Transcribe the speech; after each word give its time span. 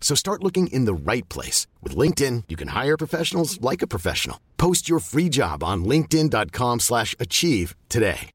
So 0.00 0.16
start 0.16 0.42
looking 0.42 0.66
in 0.72 0.86
the 0.86 1.12
right 1.12 1.28
place. 1.28 1.68
With 1.82 1.94
LinkedIn, 1.96 2.44
you 2.48 2.56
can 2.56 2.68
hire 2.68 2.96
professionals 2.96 3.60
like 3.60 3.82
a 3.82 3.86
professional. 3.86 4.38
Post 4.56 4.88
your 4.88 4.98
free 4.98 5.28
job 5.28 5.62
on 5.62 5.84
linkedin.com 5.84 6.80
slash 6.80 7.14
achieve 7.20 7.76
today. 7.88 8.30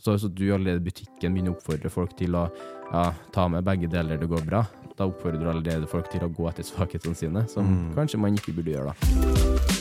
Så 0.00 0.10
hvis 0.10 0.22
du 0.32 0.54
allerede 0.54 0.80
i 0.80 0.84
butikken 0.84 1.34
begynner 1.34 1.52
å 1.52 1.58
oppfordre 1.58 1.90
folk 1.92 2.14
til 2.16 2.32
å 2.38 2.46
ja, 2.88 3.10
ta 3.34 3.44
med 3.52 3.66
begge 3.66 3.90
deler 3.92 4.16
det 4.16 4.30
går 4.30 4.46
bra, 4.48 4.62
da 4.96 5.04
oppfordrer 5.10 5.42
du 5.44 5.50
allerede 5.52 5.90
folk 5.90 6.08
til 6.12 6.24
å 6.24 6.32
gå 6.32 6.48
etter 6.48 6.64
svakhetene 6.64 7.20
sine, 7.20 7.44
som 7.52 7.92
kanskje 7.96 8.22
man 8.24 8.40
ikke 8.40 8.56
burde 8.56 8.78
gjøre 8.78 8.94
da. 8.94 9.79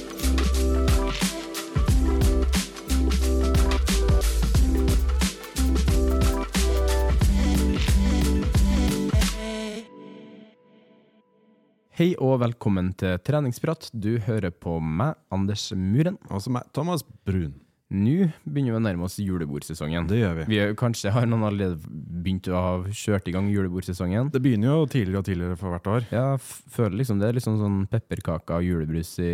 Hei 11.99 12.13
og 12.23 12.37
velkommen 12.39 12.93
til 12.95 13.17
treningsprat. 13.27 13.89
Du 13.91 14.21
hører 14.23 14.53
på 14.55 14.77
meg, 14.79 15.17
Anders 15.35 15.65
Muren. 15.75 16.15
Og 16.31 16.39
så 16.39 16.53
meg, 16.55 16.69
Thomas 16.71 17.03
Brun. 17.27 17.57
Nå 17.89 18.27
begynner 18.45 18.75
vi 18.75 18.77
å 18.77 18.81
nærme 18.85 19.07
oss 19.07 19.15
julebordsesongen. 19.17 20.05
Det 20.11 20.19
gjør 20.19 20.35
vi. 20.37 20.43
Vi 20.51 20.57
er, 20.61 20.75
kanskje 20.77 21.09
har 21.15 21.25
noen 21.25 21.47
allerede 21.47 21.79
begynt 21.89 22.45
å 22.53 22.59
ha 22.61 22.73
kjørt 22.93 23.25
i 23.31 23.33
gang 23.33 23.47
julebordsesongen. 23.49 24.29
Det 24.29 24.41
begynner 24.45 24.75
jo 24.75 24.83
tidligere 24.93 25.23
og 25.23 25.25
tidligere 25.25 25.57
for 25.57 25.73
hvert 25.73 25.89
år. 25.89 26.05
Ja, 26.13 26.25
føler 26.69 26.99
liksom 27.01 27.17
det 27.17 27.31
er 27.31 27.39
liksom 27.39 27.57
sånn 27.57 27.79
pepperkaker 27.89 28.59
og 28.61 28.67
julebrus 28.67 29.15
i 29.25 29.31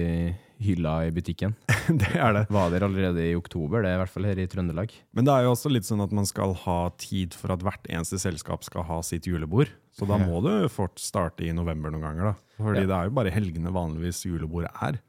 hylla 0.63 0.93
i 1.03 1.11
butikken. 1.11 1.57
det 1.99 2.13
er 2.15 2.31
det. 2.37 2.45
Var 2.55 2.71
der 2.71 2.87
allerede 2.87 3.25
i 3.27 3.35
oktober, 3.35 3.83
det 3.83 3.91
er 3.91 3.97
i 3.99 4.03
hvert 4.05 4.13
fall 4.15 4.29
her 4.31 4.39
i 4.39 4.47
Trøndelag. 4.47 4.95
Men 5.11 5.27
det 5.27 5.35
er 5.35 5.49
jo 5.49 5.51
også 5.51 5.73
litt 5.75 5.89
sånn 5.89 6.05
at 6.07 6.15
man 6.15 6.29
skal 6.29 6.55
ha 6.63 6.79
tid 6.95 7.35
for 7.35 7.51
at 7.57 7.65
hvert 7.65 7.91
eneste 7.91 8.21
selskap 8.23 8.63
skal 8.63 8.87
ha 8.87 9.01
sitt 9.03 9.27
julebord. 9.27 9.73
Så 9.95 10.07
da 10.07 10.15
må 10.19 10.39
du 10.43 10.53
fort 10.71 10.95
starte 11.03 11.43
i 11.43 11.51
november 11.55 11.91
noen 11.91 12.07
ganger, 12.07 12.31
da. 12.31 12.35
Fordi 12.55 12.85
Ja. 12.85 12.87
det 12.87 12.95
er 13.01 13.09
jo 13.11 13.17
bare 13.19 13.35
helgene 13.35 13.75
vanligvis 13.75 14.23
julebordet 14.31 14.71
er. 14.79 15.01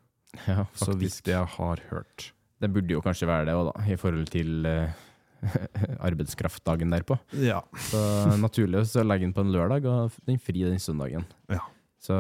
Ja, 0.51 0.65
faktisk. 0.67 0.83
Så 0.83 0.99
vidt 0.99 1.23
det 1.31 1.39
jeg 1.39 1.55
har 1.55 1.83
hørt. 1.95 2.33
Det 2.63 2.71
burde 2.73 2.97
jo 2.97 3.03
kanskje 3.05 3.29
være 3.29 3.51
det 3.51 3.57
òg, 3.57 3.69
da, 3.69 3.85
i 3.93 3.99
forhold 4.01 4.31
til 4.33 4.67
eh, 4.69 4.97
arbeidskraftdagen 6.09 6.93
derpå. 6.95 7.19
Ja. 7.45 7.61
Så 7.91 8.01
naturlig 8.41 8.85
å 8.87 9.07
legge 9.07 9.27
den 9.27 9.35
på 9.37 9.45
en 9.45 9.53
lørdag 9.55 9.89
og 9.91 10.21
den 10.29 10.41
fri 10.43 10.65
den 10.65 10.81
søndagen. 10.83 11.27
Ja. 11.53 11.63
Så, 12.07 12.17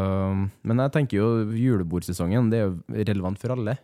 men 0.66 0.82
jeg 0.82 0.92
tenker 0.94 1.20
jo 1.20 1.28
julebordsesongen 1.54 2.50
det 2.50 2.60
er 2.60 2.66
jo 2.68 3.04
relevant 3.06 3.40
for 3.40 3.54
alle. 3.54 3.76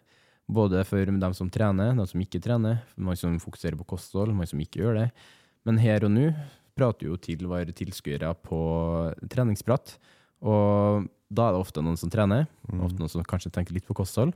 Både 0.52 0.82
for 0.84 1.06
dem 1.06 1.36
som 1.38 1.48
trener, 1.52 1.94
dem 1.94 2.08
som 2.08 2.20
ikke 2.20 2.40
trener, 2.42 2.82
for 2.92 3.06
man 3.06 3.18
som 3.18 3.38
fokuserer 3.40 3.78
på 3.78 3.86
kosthold, 3.94 4.34
man 4.36 4.48
som 4.50 4.60
ikke 4.60 4.82
gjør 4.82 4.98
det. 4.98 5.06
Men 5.68 5.78
her 5.80 6.04
og 6.04 6.12
nå 6.12 6.32
prater 6.76 7.06
jo 7.06 7.18
til 7.20 7.46
våre 7.48 7.72
tilskuere 7.76 8.32
på 8.42 8.60
treningsprat. 9.30 9.94
Og 10.42 11.06
da 11.32 11.46
er 11.46 11.54
det 11.54 11.62
ofte 11.62 11.84
noen 11.84 12.00
som 12.00 12.10
trener, 12.12 12.48
ofte 12.74 12.98
noen 12.98 13.12
som 13.12 13.24
kanskje 13.24 13.52
tenker 13.54 13.76
litt 13.76 13.86
på 13.88 13.96
kosthold. 13.96 14.34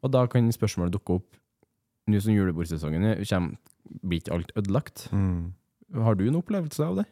Og 0.00 0.12
da 0.14 0.24
kan 0.30 0.46
spørsmålet 0.54 0.94
dukke 0.94 1.18
opp 1.18 1.40
nå 2.08 2.20
som 2.22 2.32
julebordsesongen 2.34 3.04
er, 3.12 3.24
kommer, 3.28 3.56
blir 4.02 4.20
ikke 4.22 4.36
alt 4.36 4.52
ødelagt. 4.56 5.08
Mm. 5.12 5.52
Har 6.06 6.14
du 6.14 6.28
en 6.28 6.38
opplevelse 6.40 6.84
av 6.86 7.00
det? 7.00 7.06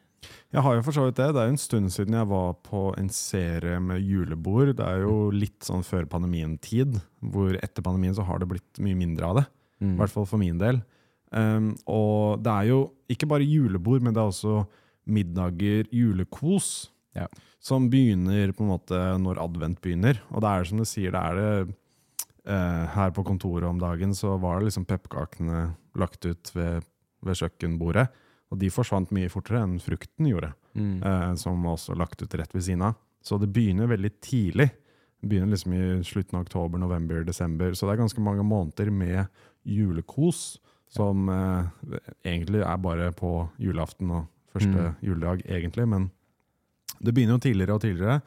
Jeg 0.51 0.63
har 0.65 0.75
jo 0.75 0.83
for 0.83 0.97
så 0.97 1.05
vidt 1.07 1.19
det. 1.21 1.29
Det 1.35 1.41
er 1.43 1.47
jo 1.51 1.55
en 1.55 1.61
stund 1.63 1.93
siden 1.95 2.17
jeg 2.19 2.27
var 2.31 2.55
på 2.67 2.81
en 2.99 3.09
serie 3.15 3.79
med 3.83 4.03
julebord. 4.03 4.73
Det 4.79 4.85
er 4.87 5.05
jo 5.05 5.31
litt 5.35 5.63
sånn 5.67 5.85
før 5.87 6.09
pandemien-tid, 6.11 6.99
hvor 7.23 7.55
etter 7.63 7.85
pandemien 7.87 8.17
så 8.17 8.25
har 8.27 8.41
det 8.43 8.49
blitt 8.51 8.81
mye 8.83 8.99
mindre 8.99 9.29
av 9.31 9.39
det. 9.41 9.47
Mm. 9.79 9.93
I 9.95 9.99
hvert 10.03 10.15
fall 10.17 10.27
for 10.27 10.43
min 10.43 10.59
del. 10.59 10.81
Um, 11.31 11.75
og 11.87 12.41
det 12.43 12.51
er 12.55 12.71
jo 12.73 12.81
ikke 13.13 13.29
bare 13.31 13.47
julebord, 13.47 14.03
men 14.03 14.15
det 14.17 14.23
er 14.23 14.33
også 14.33 14.63
middager, 15.09 15.87
julekos, 15.95 16.91
Ja. 17.17 17.27
som 17.61 17.89
begynner 17.91 18.53
på 18.55 18.63
en 18.63 18.71
måte 18.71 18.99
når 19.19 19.41
advent 19.43 19.81
begynner. 19.83 20.21
Og 20.31 20.43
det 20.45 20.51
er 20.51 20.65
som 20.69 20.79
du 20.79 20.85
sier, 20.85 21.11
det 21.15 21.19
er 21.23 21.35
det 21.39 21.75
Her 22.49 23.11
på 23.13 23.25
kontoret 23.27 23.69
om 23.69 23.79
dagen 23.79 24.15
så 24.17 24.39
var 24.41 24.59
det 24.61 24.71
liksom 24.71 24.87
pepperkakene 24.89 25.75
lagt 26.01 26.25
ut 26.25 26.51
ved, 26.55 26.85
ved 27.23 27.35
kjøkkenbordet. 27.37 28.09
Og 28.51 28.59
de 28.63 28.71
forsvant 28.73 29.11
mye 29.13 29.29
fortere 29.29 29.61
enn 29.67 29.79
frukten 29.79 30.31
gjorde, 30.31 30.55
Mm. 30.79 31.03
eh, 31.05 31.35
som 31.35 31.61
var 31.63 31.75
også 31.77 31.97
lagt 31.99 32.23
ut 32.23 32.35
rett 32.39 32.53
ved 32.55 32.63
siden 32.63 32.83
av. 32.87 32.95
Så 33.23 33.39
det 33.41 33.51
begynner 33.53 33.89
veldig 33.91 34.13
tidlig. 34.23 34.71
Det 35.21 35.29
begynner 35.29 35.51
liksom 35.53 35.73
i 35.75 36.03
slutten 36.07 36.39
av 36.39 36.47
oktober, 36.47 36.79
november, 36.79 37.25
desember. 37.25 37.73
Så 37.75 37.85
det 37.87 37.97
er 37.99 38.03
ganske 38.05 38.23
mange 38.23 38.45
måneder 38.47 38.91
med 38.93 39.27
julekos 39.67 40.59
som 40.89 41.29
eh, 41.29 41.65
egentlig 42.25 42.63
er 42.65 42.77
bare 42.79 43.11
på 43.13 43.51
julaften 43.61 44.11
og 44.11 44.29
første 44.55 44.71
Mm. 44.95 44.95
juledag, 45.03 45.43
egentlig. 45.47 45.87
Men 45.89 46.11
det 47.03 47.13
begynner 47.15 47.37
jo 47.37 47.45
tidligere 47.45 47.75
og 47.75 47.81
tidligere. 47.83 48.23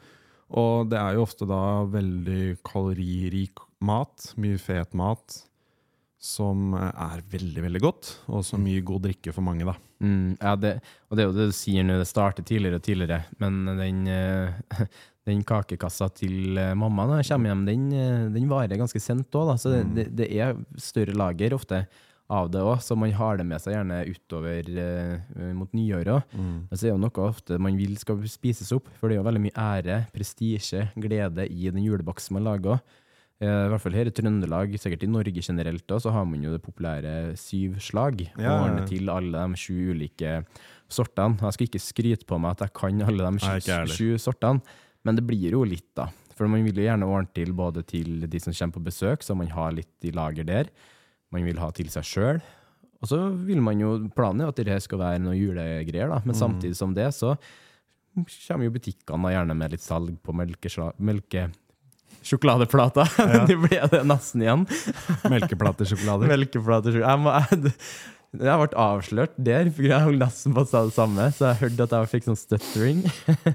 Og 0.50 0.90
det 0.90 0.98
er 1.00 1.14
jo 1.14 1.22
ofte 1.24 1.46
da 1.48 1.84
veldig 1.88 2.58
kaloririk 2.62 3.58
mat, 3.84 4.32
mye 4.40 4.60
fet 4.60 4.94
mat, 4.98 5.40
som 6.22 6.74
eh, 6.78 6.90
er 7.10 7.22
veldig, 7.32 7.64
veldig 7.66 7.82
godt. 7.82 8.12
Og 8.32 8.44
så 8.46 8.60
mye 8.60 8.84
god 8.86 9.08
drikke 9.08 9.34
for 9.34 9.44
mange, 9.46 9.66
da. 9.68 9.76
Mm, 10.02 10.36
ja, 10.38 10.54
det, 10.58 10.76
og 11.08 11.18
det 11.18 11.24
er 11.24 11.30
jo 11.30 11.36
det 11.36 11.48
du 11.50 11.56
sier 11.56 11.86
nå, 11.86 11.98
det 12.00 12.10
starter 12.10 12.46
tidligere 12.46 12.80
og 12.80 12.86
tidligere, 12.86 13.20
men 13.42 13.60
den, 13.78 14.04
eh, 14.10 14.86
den 15.28 15.42
kakekassa 15.46 16.08
til 16.14 16.58
eh, 16.58 16.72
mamma 16.78 17.06
når 17.08 17.22
jeg 17.22 17.34
kommer 17.34 17.52
hjem, 17.52 17.66
den, 17.68 17.90
den 18.34 18.48
varer 18.50 18.80
ganske 18.80 19.02
sent 19.02 19.34
òg, 19.38 19.52
da. 19.52 19.58
Så 19.60 19.74
det, 19.74 19.84
det, 19.98 20.08
det 20.22 20.32
er 20.38 20.58
større 20.82 21.18
lager 21.18 21.58
ofte 21.58 21.84
av 22.32 22.48
det 22.52 22.62
òg, 22.64 22.78
så 22.80 22.96
man 22.96 23.12
har 23.16 23.38
det 23.38 23.46
med 23.48 23.60
seg 23.60 23.74
gjerne 23.76 24.00
utover 24.08 24.68
eh, 24.82 25.52
mot 25.56 25.70
nyåret 25.76 26.14
òg. 26.14 26.34
Men 26.38 26.78
så 26.78 26.88
er 26.88 26.94
jo 26.94 27.02
noe 27.02 27.26
ofte 27.26 27.58
man 27.60 27.76
vil 27.78 27.98
skal 28.00 28.22
spises 28.30 28.72
opp, 28.74 28.88
for 28.98 29.08
det 29.08 29.18
er 29.18 29.22
jo 29.22 29.28
veldig 29.28 29.44
mye 29.48 29.58
ære, 29.58 29.98
prestisje, 30.14 30.86
glede 30.96 31.46
i 31.50 31.68
den 31.68 31.82
julebaksten 31.84 32.38
man 32.38 32.46
lager 32.48 32.76
òg. 32.76 32.98
Eh, 33.42 33.64
I 33.66 33.70
hvert 33.72 33.82
fall 33.82 33.96
her 33.98 34.06
i 34.06 34.14
Trøndelag, 34.14 34.76
sikkert 34.78 35.02
i 35.02 35.10
Norge 35.10 35.42
generelt, 35.42 35.82
da, 35.90 35.98
så 35.98 36.12
har 36.14 36.26
man 36.28 36.44
jo 36.44 36.52
det 36.52 36.62
populære 36.62 37.34
syv 37.40 37.80
slag. 37.82 38.22
Ja, 38.36 38.38
ja, 38.38 38.46
ja. 38.46 38.58
Ordne 38.68 38.86
til 38.86 39.10
alle 39.10 39.42
de 39.50 39.58
sju 39.58 39.74
ulike 39.90 40.36
sortene. 40.92 41.40
Jeg 41.40 41.56
skal 41.56 41.68
ikke 41.70 41.82
skryte 41.82 42.28
på 42.28 42.38
meg 42.38 42.54
at 42.54 42.68
jeg 42.68 42.74
kan 42.78 43.02
alle 43.02 43.32
de 43.34 43.86
sju, 43.90 44.14
sortene, 44.22 44.62
men 45.02 45.18
det 45.18 45.26
blir 45.26 45.56
jo 45.56 45.64
litt, 45.66 45.90
da. 45.98 46.06
For 46.36 46.46
man 46.48 46.62
vil 46.64 46.78
jo 46.78 46.86
gjerne 46.86 47.08
ordne 47.08 47.34
til 47.34 47.50
både 47.56 47.82
til 47.86 48.28
de 48.30 48.40
som 48.40 48.54
kommer 48.54 48.78
på 48.78 48.86
besøk, 48.86 49.26
så 49.26 49.34
man 49.36 49.50
har 49.52 49.74
litt 49.74 50.06
i 50.06 50.14
lager 50.14 50.46
der. 50.46 50.70
Man 51.34 51.44
vil 51.48 51.58
ha 51.58 51.70
til 51.74 51.90
seg 51.90 52.06
sjøl. 52.06 52.38
Og 53.02 53.10
så 53.10 53.18
vil 53.34 53.58
man 53.64 53.80
jo, 53.82 53.96
planen 54.14 54.44
er 54.44 54.52
at 54.52 54.62
det 54.62 54.78
skal 54.84 55.00
være 55.02 55.18
noe 55.24 55.34
julegreier, 55.34 56.12
da. 56.12 56.20
Men 56.22 56.38
samtidig 56.38 56.78
som 56.78 56.94
det, 56.94 57.08
så 57.16 57.34
kommer 58.14 58.68
jo 58.68 58.76
butikkene 58.76 59.34
gjerne 59.34 59.56
med 59.58 59.74
litt 59.74 59.82
salg 59.82 60.14
på 60.22 60.34
melkeslag, 60.36 60.94
melke... 61.02 61.48
Sjokoladeplater. 62.26 63.12
det 63.48 63.58
ble 63.60 63.78
det 63.92 64.02
nesten 64.08 64.44
igjen. 64.44 64.66
Melkeplatesjokolader. 65.32 66.32
Melkeplater. 66.32 66.98
Jeg, 67.02 67.22
ble 68.32 68.68
avslørt 68.80 69.34
der, 69.36 69.70
for 69.74 69.88
jeg 69.88 70.06
holdt 70.06 70.22
nesten 70.22 70.54
på 70.56 70.64
å 70.64 70.68
si 70.68 70.76
det 70.78 70.96
samme, 70.96 71.26
så 71.36 71.50
jeg 71.50 71.60
hørte 71.64 71.86
at 71.88 71.96
jeg 71.96 72.12
fikk 72.12 72.28
sånn 72.28 72.38
stuttering. 72.40 73.02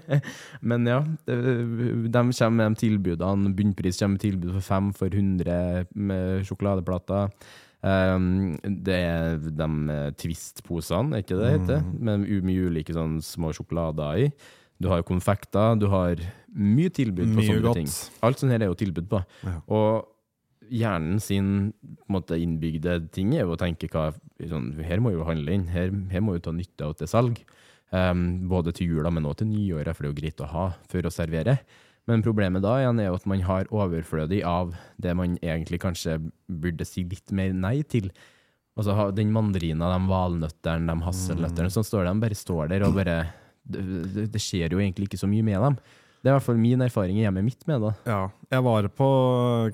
Men 0.73 0.89
ja, 0.89 0.99
de 1.25 2.09
kommer 2.11 2.57
med 2.59 2.75
de 2.75 2.83
tilbudene. 2.83 3.53
Bunnpris 3.57 4.01
kommer 4.01 4.17
med 4.17 4.25
tilbud 4.25 4.51
for 4.59 4.67
fem 4.73 4.91
for 4.97 5.13
100 5.13 5.87
med 5.95 6.45
sjokoladeplater. 6.49 7.31
Um, 7.87 8.57
det 8.63 8.95
er 9.05 9.35
de 9.37 9.97
Twist-posene, 10.17 11.13
er 11.13 11.23
ikke 11.23 11.37
det 11.37 11.43
det 11.43 11.51
heter? 11.55 11.83
Med 11.93 12.23
med 12.25 12.47
mye 12.49 12.69
ulike 12.71 12.95
sånn 12.95 13.19
små 13.23 13.53
sjokolader 13.55 14.25
i. 14.25 14.31
Du 14.81 14.89
har 14.91 15.05
konfekter, 15.05 15.77
du 15.77 15.87
har 15.89 16.21
mye 16.57 16.91
tilbud 16.93 17.25
på 17.29 17.39
Mye 17.39 17.49
sånne 17.51 17.65
godt. 17.65 17.81
ting. 17.81 17.89
Alt 18.25 18.41
sånt 18.41 18.53
her 18.53 18.65
er 18.65 18.71
jo 18.71 18.77
tilbud 18.79 19.09
på. 19.11 19.21
Ja. 19.45 19.55
Og 19.73 20.69
hjernen 20.73 21.21
sin 21.23 21.71
måte, 22.11 22.37
innbygde 22.41 22.99
ting 23.15 23.33
er 23.35 23.45
jo 23.45 23.55
å 23.55 23.59
tenke 23.59 23.89
hva, 23.93 24.09
sånn, 24.41 24.73
her 24.83 25.01
må 25.03 25.13
jo 25.13 25.25
handle 25.27 25.53
inn, 25.55 25.67
her, 25.71 25.93
her 26.11 26.23
må 26.23 26.35
jo 26.37 26.43
ta 26.47 26.55
nytte 26.55 26.89
av 26.89 26.97
til 26.99 27.09
salg. 27.11 27.41
Um, 27.87 28.49
både 28.51 28.73
til 28.75 28.97
jula, 28.97 29.11
men 29.13 29.23
også 29.23 29.45
til 29.45 29.53
nyåret, 29.53 29.95
for 29.95 30.03
det 30.03 30.09
er 30.09 30.11
jo 30.11 30.21
greit 30.21 30.41
å 30.43 30.49
ha 30.51 30.65
for 30.91 31.07
å 31.07 31.13
servere. 31.13 31.59
Men 32.07 32.23
problemet 32.23 32.63
da 32.63 32.77
igjen 32.81 32.99
er 33.03 33.09
jo 33.09 33.19
at 33.19 33.27
man 33.27 33.43
har 33.47 33.69
overflødig 33.71 34.41
av 34.47 34.73
det 34.99 35.13
man 35.15 35.37
egentlig 35.43 35.79
kanskje 35.83 36.17
burde 36.47 36.87
si 36.87 37.05
litt 37.07 37.31
mer 37.35 37.55
nei 37.55 37.81
til. 37.87 38.09
Altså 38.77 39.09
den 39.15 39.31
mandrina, 39.35 39.89
de 39.93 40.09
valnøttene, 40.11 40.87
de 40.87 41.05
hasselnøttene, 41.07 41.71
sånn 41.73 41.87
står 41.87 42.07
de 42.07 42.15
bare 42.21 42.37
står 42.37 42.71
der 42.71 42.85
og 42.87 42.95
bare 42.99 43.17
det, 43.67 43.83
det, 44.13 44.27
det 44.35 44.41
skjer 44.41 44.75
jo 44.75 44.79
egentlig 44.83 45.09
ikke 45.09 45.19
så 45.19 45.27
mye 45.31 45.43
med 45.47 45.63
dem. 45.63 45.79
Det 46.27 46.33
er 46.33 46.35
i 46.35 46.39
hvert 46.41 46.43
fall 46.49 46.57
min 46.59 46.81
erfaring 46.83 47.15
i 47.15 47.21
hjemmet 47.23 47.45
mitt 47.47 47.61
med 47.69 47.79
det. 47.85 47.89
Ja, 48.09 48.25
jeg 48.51 48.63
var 48.65 48.87
på 48.99 49.05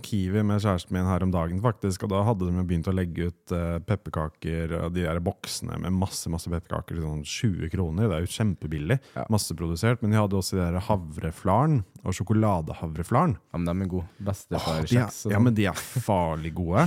Kiwi 0.06 0.44
med 0.46 0.62
kjæresten 0.62 0.94
min 0.94 1.08
her 1.10 1.24
om 1.26 1.32
dagen, 1.34 1.58
faktisk, 1.64 2.04
og 2.06 2.12
da 2.14 2.20
hadde 2.28 2.46
de 2.46 2.62
begynt 2.70 2.90
å 2.92 2.94
legge 2.94 3.32
ut 3.32 3.54
eh, 3.58 3.80
pepperkaker, 3.88 4.76
og 4.84 4.94
de 4.94 5.02
der 5.08 5.18
boksene 5.26 5.80
med 5.82 5.96
masse 5.98 6.30
masse 6.30 6.52
pepperkaker 6.54 7.00
sånn 7.02 7.24
20 7.26 7.72
kroner. 7.74 8.06
Det 8.12 8.20
er 8.20 8.28
jo 8.28 8.32
kjempebillig, 8.36 9.00
Ja. 9.18 9.26
masseprodusert. 9.34 10.04
Men 10.06 10.14
de 10.14 10.20
hadde 10.22 10.38
også 10.38 10.60
de 10.60 10.62
der 10.62 10.78
havreflaren 10.92 11.80
og 12.04 12.14
sjokoladehavreflaren. 12.20 13.36
Ja, 13.50 13.58
men 13.58 13.66
de 13.72 13.88
er 13.88 13.92
gode. 13.96 14.06
Åh, 14.14 14.30
Bestefar 14.30 14.82
de 14.86 14.94
kjeks. 14.94 15.26
og 15.26 15.32
ja, 15.34 15.40
sånn. 15.40 15.44
men 15.50 15.58
de 15.58 15.66
er 15.74 15.84
farlig 16.06 16.54
gode. 16.62 16.86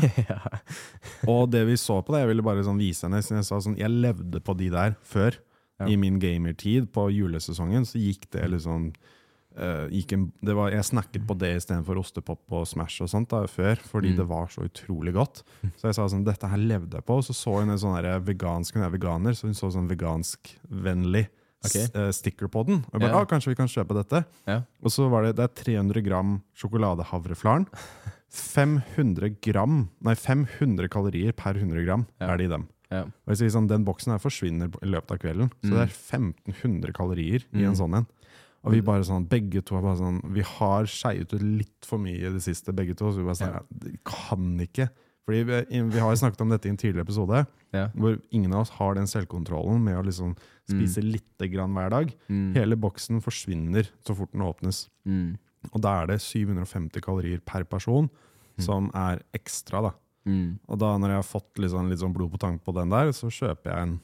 Og 1.35 1.51
det 1.51 1.65
vi 1.67 1.75
så 1.81 1.99
på 2.07 2.15
det, 2.15 2.23
jeg 2.23 2.31
ville 2.33 2.47
bare 2.47 2.63
sånn 2.67 2.79
vise 2.81 3.07
henne, 3.09 3.19
jeg 3.25 3.43
sa 3.47 3.59
sånn, 3.63 3.75
jeg 3.81 3.91
levde 3.91 4.39
på 4.47 4.55
de 4.63 4.71
der 4.71 4.95
før. 5.03 5.35
Ja. 5.81 5.91
I 5.93 5.97
min 6.01 6.17
gamertid 6.23 6.87
på 6.95 7.11
julesesongen 7.13 7.85
så 7.85 7.99
gikk 8.01 8.31
det 8.33 8.47
liksom 8.55 8.87
eh, 8.95 9.13
gikk 9.91 10.12
en, 10.12 10.32
det 10.44 10.55
var, 10.55 10.70
Jeg 10.70 10.85
snakket 10.85 11.26
på 11.26 11.37
det 11.38 11.56
istedenfor 11.56 11.97
ostepop 11.99 12.41
og 12.53 12.67
Smash 12.67 13.00
og 13.03 13.08
sånt 13.08 13.29
da, 13.29 13.47
før, 13.47 13.76
fordi 13.76 14.12
Mm. 14.12 14.17
det 14.17 14.26
var 14.29 14.47
så 14.49 14.64
utrolig 14.69 15.12
godt. 15.14 15.43
Så 15.76 15.88
jeg 15.88 15.94
sa 15.94 16.06
sånn, 16.06 16.25
dette 16.25 16.47
her 16.49 16.58
levde 16.58 16.93
jeg 16.99 17.05
på. 17.06 17.17
Og 17.17 17.25
så 17.25 17.32
så 17.35 17.61
hun 17.61 17.70
en 17.70 17.79
sånn 17.79 17.97
vegansk, 18.25 18.75
hun 18.75 18.82
er 18.85 18.91
veganer, 18.91 19.32
så 19.35 19.43
hun 19.49 19.55
så 19.55 19.70
sånn 19.73 19.88
vegansk-vennlig 19.88 21.26
uh, 21.67 22.00
eh, 22.00 22.11
sticker 22.12 22.49
på 22.49 22.67
den. 22.67 22.85
Og 22.93 22.93
jeg 22.93 23.00
bare, 23.00 23.11
Ja. 23.11 23.20
ah, 23.20 23.25
kanskje 23.25 23.49
vi 23.49 23.55
kan 23.56 23.67
kjøpe 23.67 23.94
dette? 23.97 24.25
Ja. 24.47 24.62
Og 24.82 24.91
så 24.91 25.08
var 25.11 25.23
det, 25.25 25.37
det 25.37 25.44
er 25.44 25.55
300 25.64 26.03
gram 26.05 26.43
sjokoladehavreflaren. 26.55 27.67
500 28.31 29.37
gram, 29.41 29.88
nei 30.05 30.14
500 30.14 30.88
kalorier 30.93 31.32
per 31.37 31.55
100 31.55 31.85
gram 31.87 32.06
Ja. 32.20 32.32
er 32.32 32.37
det 32.37 32.44
i 32.47 32.49
dem. 32.49 32.69
Ja. 32.91 33.03
Og 33.03 33.29
jeg 33.35 33.38
sier 33.38 33.50
sånn, 33.58 33.67
Den 33.69 33.85
boksen 33.85 34.12
her 34.12 34.19
forsvinner 34.19 34.69
i 34.82 34.87
løpet 34.87 35.11
av 35.11 35.19
kvelden. 35.19 35.50
Så 35.64 35.70
Mm. 35.70 35.70
det 35.70 35.81
er 35.81 35.93
1500 35.93 36.93
kalorier 36.93 37.43
i 37.53 37.64
en 37.64 37.73
Mm. 37.75 37.76
sånn 37.76 37.97
en. 37.97 38.06
Og 38.67 38.75
vi 38.75 38.83
bare 38.83 39.05
sånn, 39.07 39.29
begge 39.31 39.63
to 39.63 39.77
er 39.79 39.85
bare 39.85 39.99
sånn, 40.01 40.21
vi 40.35 40.43
har 40.43 40.89
skeiet 40.91 41.31
ut 41.33 41.43
litt 41.43 41.87
for 41.87 42.03
mye 42.03 42.19
i 42.19 42.33
det 42.35 42.43
siste, 42.43 42.75
begge 42.75 42.97
to. 42.99 43.13
Så 43.13 43.23
vi 43.23 43.29
bare 43.29 43.39
sånn, 43.39 43.55
Ja. 43.55 43.63
ja. 43.63 43.99
kan 44.05 44.57
ikke. 44.65 44.89
Fordi 45.27 45.43
vi, 45.47 45.81
vi 45.91 45.99
har 46.03 46.11
jo 46.11 46.19
snakket 46.21 46.43
om 46.43 46.51
dette 46.51 46.67
i 46.69 46.71
en 46.71 46.77
tidligere 46.79 47.07
episode, 47.07 47.47
Ja. 47.75 47.89
hvor 47.95 48.21
ingen 48.31 48.53
av 48.53 48.61
oss 48.61 48.71
har 48.79 48.95
den 48.95 49.07
selvkontrollen 49.11 49.83
med 49.83 49.97
å 49.99 50.05
liksom 50.07 50.37
spise 50.71 51.03
lite 51.03 51.49
grann 51.51 51.75
hver 51.75 51.91
dag. 51.91 52.13
Mm. 52.29 52.55
Hele 52.55 52.77
boksen 52.79 53.23
forsvinner 53.23 53.89
så 54.07 54.15
fort 54.17 54.33
den 54.33 54.43
åpnes. 54.47 54.89
Mm. 55.07 55.37
Og 55.73 55.81
da 55.83 56.03
er 56.03 56.07
det 56.07 56.21
750 56.23 57.01
kalorier 57.03 57.41
per 57.45 57.65
person 57.65 58.09
som 58.59 58.91
er 58.95 59.23
ekstra, 59.35 59.83
da. 59.83 59.93
Mm. 60.27 60.59
Og 60.69 60.79
da 60.79 60.97
når 60.99 61.09
jeg 61.13 61.21
har 61.23 61.29
fått 61.41 61.59
litt 61.63 61.71
sånn, 61.71 61.91
litt 61.91 62.01
sånn 62.03 62.15
blod 62.15 62.33
på 62.33 62.39
tank 62.43 62.63
på 62.65 62.75
den 62.75 62.91
der, 62.91 63.11
så 63.15 63.27
kjøper 63.31 63.71
jeg 63.71 63.83
en 63.83 64.01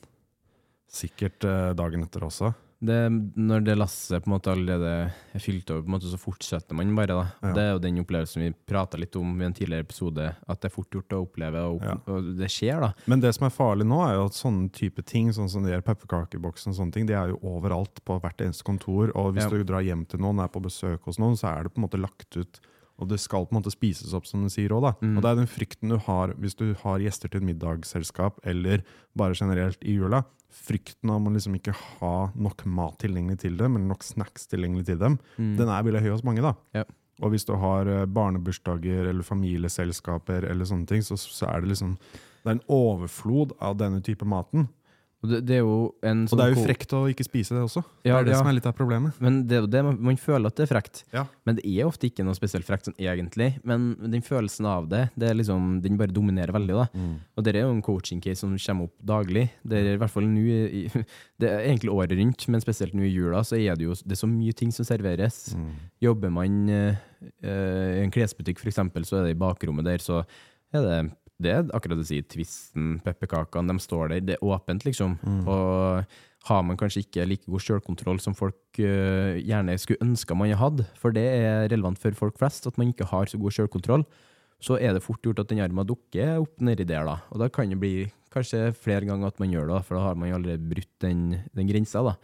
sikkert 0.93 1.45
eh, 1.49 1.73
dagen 1.79 2.03
etter 2.05 2.27
også. 2.27 2.53
Det, 2.83 2.97
når 3.39 3.63
det 3.63 3.77
lasset 3.79 4.25
på 4.25 4.27
en 4.27 4.33
måte 4.35 4.51
allerede 4.51 4.89
er 5.37 5.39
fylt 5.43 5.71
over, 5.71 5.85
på 5.85 5.87
en 5.87 5.95
måte, 5.95 6.09
så 6.11 6.19
fortsetter 6.19 6.75
man 6.75 6.91
bare. 6.99 7.07
da. 7.15 7.27
Ja. 7.47 7.53
Det 7.55 7.63
er 7.63 7.71
jo 7.77 7.79
den 7.85 8.01
opplevelsen 8.03 8.43
vi 8.43 8.49
prata 8.67 8.99
litt 8.99 9.15
om 9.21 9.37
i 9.41 9.45
en 9.47 9.55
tidligere 9.55 9.85
episode, 9.87 10.25
at 10.49 10.61
det 10.61 10.67
er 10.71 10.75
fort 10.75 10.91
gjort 10.91 11.15
å 11.15 11.21
oppleve, 11.23 11.63
og, 11.63 11.81
Ja. 11.87 11.95
og 12.11 12.33
det 12.41 12.51
skjer, 12.51 12.81
da. 12.81 12.93
Men 13.07 13.21
det 13.23 13.33
som 13.37 13.47
er 13.47 13.55
farlig 13.55 13.87
nå, 13.87 14.01
er 14.09 14.15
jo 14.19 14.25
at 14.27 14.33
sånne 14.35 14.73
type 14.73 15.05
ting, 15.07 15.31
sånn 15.31 15.49
som 15.49 15.63
de 15.63 15.79
pepperkakeboksen 15.81 16.75
sånne 16.75 16.93
ting, 16.93 17.07
de 17.07 17.15
er 17.15 17.29
jo 17.31 17.39
overalt 17.45 18.03
på 18.05 18.19
hvert 18.21 18.39
eneste 18.43 18.65
kontor. 18.65 19.13
Og 19.15 19.35
hvis 19.35 19.45
Ja. 19.45 19.51
du 19.51 19.63
drar 19.65 19.83
hjem 19.87 20.05
til 20.09 20.19
noen, 20.19 20.43
er 20.43 20.49
på 20.49 20.61
besøk 20.61 21.03
hos 21.05 21.19
noen, 21.19 21.37
så 21.39 21.57
er 21.57 21.63
det 21.63 21.75
på 21.75 21.79
en 21.79 21.89
måte 21.89 22.01
lagt 22.03 22.37
ut 22.37 22.61
og 23.03 23.09
det 23.11 23.19
skal 23.21 23.45
på 23.49 23.53
en 23.57 23.61
måte 23.61 23.73
spises 23.75 24.15
opp, 24.15 24.27
som 24.31 24.45
du 24.47 24.51
sier 24.53 24.73
òg. 24.77 24.87
Mm. 25.03 25.17
Og 25.19 25.25
det 25.25 25.31
er 25.33 25.41
den 25.43 25.51
frykten 25.51 25.91
du 25.93 25.99
har 26.07 26.33
hvis 26.39 26.55
du 26.59 26.69
har 26.85 27.03
gjester 27.03 27.29
til 27.33 27.43
et 27.43 27.49
middagsselskap, 27.51 28.39
eller 28.47 28.85
bare 29.19 29.35
generelt 29.39 29.83
i 29.83 29.97
jula. 29.99 30.23
Frykten 30.53 31.11
om 31.11 31.27
å 31.27 31.33
liksom 31.35 31.55
ikke 31.59 31.75
ha 31.99 32.15
nok 32.37 32.65
mat 32.69 32.99
tilgjengelig 33.03 33.41
til 33.45 33.57
dem, 33.59 33.77
eller 33.77 33.89
nok 33.95 34.05
snacks 34.05 34.47
tilgjengelig 34.53 34.87
til 34.93 34.99
dem, 35.03 35.19
Mm. 35.39 35.57
den 35.59 35.69
er 35.69 35.83
veldig 35.83 36.03
høy 36.05 36.11
hos 36.15 36.25
mange. 36.25 36.43
da. 36.43 36.55
Ja. 36.75 36.85
Og 37.23 37.31
hvis 37.33 37.45
du 37.45 37.55
har 37.55 37.87
eh, 37.87 38.07
barnebursdager 38.07 39.07
eller 39.09 39.23
familieselskaper, 39.23 40.45
eller 40.51 40.65
sånne 40.69 40.87
ting, 40.89 41.03
så, 41.03 41.17
så 41.19 41.47
er 41.51 41.61
det 41.63 41.73
liksom 41.75 41.97
det 42.43 42.51
er 42.51 42.57
en 42.57 42.65
overflod 42.75 43.53
av 43.63 43.77
denne 43.79 44.01
type 44.03 44.27
maten. 44.27 44.69
Og 45.23 45.31
det, 45.31 45.39
det 45.47 45.55
er 45.55 45.61
jo 45.63 45.75
en 46.03 46.25
Og 46.27 46.35
det 46.35 46.45
er 46.45 46.51
jo 46.57 46.63
frekt 46.65 46.93
å 46.99 47.05
ikke 47.11 47.25
spise 47.25 47.55
det 47.55 47.63
også. 47.63 47.85
Ja, 48.03 48.17
det 48.17 48.19
er 48.19 48.27
det 48.27 48.33
ja. 48.35 48.39
som 48.41 48.49
er 48.51 48.57
litt 48.57 48.67
av 48.67 48.75
problemet. 48.75 49.19
Men 49.23 49.37
det 49.47 49.55
er 49.55 49.61
jo 49.63 49.69
det 49.71 49.83
man, 49.87 50.01
man 50.09 50.19
føler 50.19 50.51
at 50.51 50.59
det 50.59 50.65
er 50.65 50.71
frekt. 50.73 51.03
Ja. 51.15 51.23
Men 51.47 51.61
det 51.61 51.65
er 51.71 51.87
ofte 51.87 52.09
ikke 52.09 52.27
noe 52.27 52.35
spesielt 52.35 52.67
frekt 52.67 52.89
sånn 52.89 52.99
egentlig. 52.99 53.53
Men 53.69 53.93
den 54.03 54.25
følelsen 54.27 54.67
av 54.67 54.89
det, 54.91 55.05
det 55.15 55.31
liksom, 55.39 55.77
den 55.85 56.01
bare 56.01 56.15
dominerer 56.15 56.51
veldig. 56.57 56.75
da. 56.81 56.89
Mm. 56.99 57.15
Og 57.39 57.47
det 57.47 57.55
er 57.55 57.63
jo 57.63 57.71
en 57.77 57.85
coaching-case 57.87 58.43
som 58.43 58.59
kommer 58.59 58.91
opp 58.91 59.07
daglig. 59.13 59.47
Det 59.63 59.79
er 59.79 59.93
i 59.95 60.03
hvert 60.03 60.15
fall 60.17 60.27
i, 60.27 60.85
det 61.43 61.53
er 61.53 61.69
egentlig 61.69 61.95
året 61.95 62.19
rundt, 62.19 62.49
men 62.51 62.67
spesielt 62.67 62.99
nå 62.99 63.07
i 63.07 63.15
jula, 63.15 63.45
så 63.47 63.61
er 63.61 63.79
det 63.79 63.87
jo 63.87 63.95
det 64.03 64.17
er 64.17 64.25
så 64.25 64.31
mye 64.31 64.59
ting 64.59 64.75
som 64.75 64.89
serveres. 64.89 65.53
Mm. 65.55 65.73
Jobber 66.03 66.35
man 66.35 66.63
eh, 66.67 67.03
i 67.47 68.03
en 68.03 68.11
klesbutikk 68.11 68.59
for 68.59 68.75
eksempel, 68.75 69.07
så 69.07 69.21
er 69.21 69.29
det 69.29 69.37
i 69.37 69.43
bakrommet 69.47 69.87
der, 69.87 70.03
så 70.03 70.25
er 70.75 70.83
det 70.83 71.03
det 71.45 71.53
er 71.53 71.71
akkurat 71.75 71.99
det 71.99 72.07
du 72.07 72.11
sier, 72.11 72.27
twisten, 72.31 72.97
pepperkakene, 73.05 73.75
de 73.75 73.83
står 73.83 74.13
der. 74.15 74.27
Det 74.27 74.37
er 74.37 74.45
åpent, 74.47 74.87
liksom. 74.87 75.19
Og 75.51 76.05
har 76.49 76.63
man 76.67 76.79
kanskje 76.79 77.05
ikke 77.05 77.27
like 77.29 77.47
god 77.47 77.63
selvkontroll 77.63 78.19
som 78.23 78.35
folk 78.35 78.81
uh, 78.83 79.39
gjerne 79.39 79.77
skulle 79.79 80.03
ønske 80.03 80.35
man 80.35 80.55
hadde, 80.59 80.87
for 80.99 81.15
det 81.15 81.23
er 81.23 81.69
relevant 81.71 82.01
for 82.03 82.17
folk 82.19 82.41
flest, 82.41 82.67
at 82.67 82.79
man 82.81 82.91
ikke 82.91 83.07
har 83.13 83.31
så 83.31 83.39
god 83.39 83.55
selvkontroll, 83.55 84.07
så 84.63 84.79
er 84.79 84.95
det 84.95 85.03
fort 85.03 85.23
gjort 85.23 85.43
at 85.43 85.51
den 85.51 85.63
armen 85.63 85.87
dukker 85.87 86.41
opp 86.43 86.63
nedi 86.63 86.87
der, 86.87 87.07
da. 87.07 87.21
Og 87.31 87.43
da 87.43 87.51
kan 87.51 87.71
det 87.71 87.79
bli 87.83 88.11
kanskje 88.33 88.73
flere 88.79 89.07
ganger 89.07 89.31
at 89.31 89.39
man 89.43 89.53
gjør 89.53 89.71
det, 89.71 89.85
for 89.87 89.99
da 89.99 90.09
har 90.09 90.19
man 90.19 90.31
jo 90.31 90.39
allerede 90.39 90.71
brutt 90.71 90.93
den, 91.05 91.41
den 91.55 91.71
grensa, 91.71 92.03
da. 92.07 92.17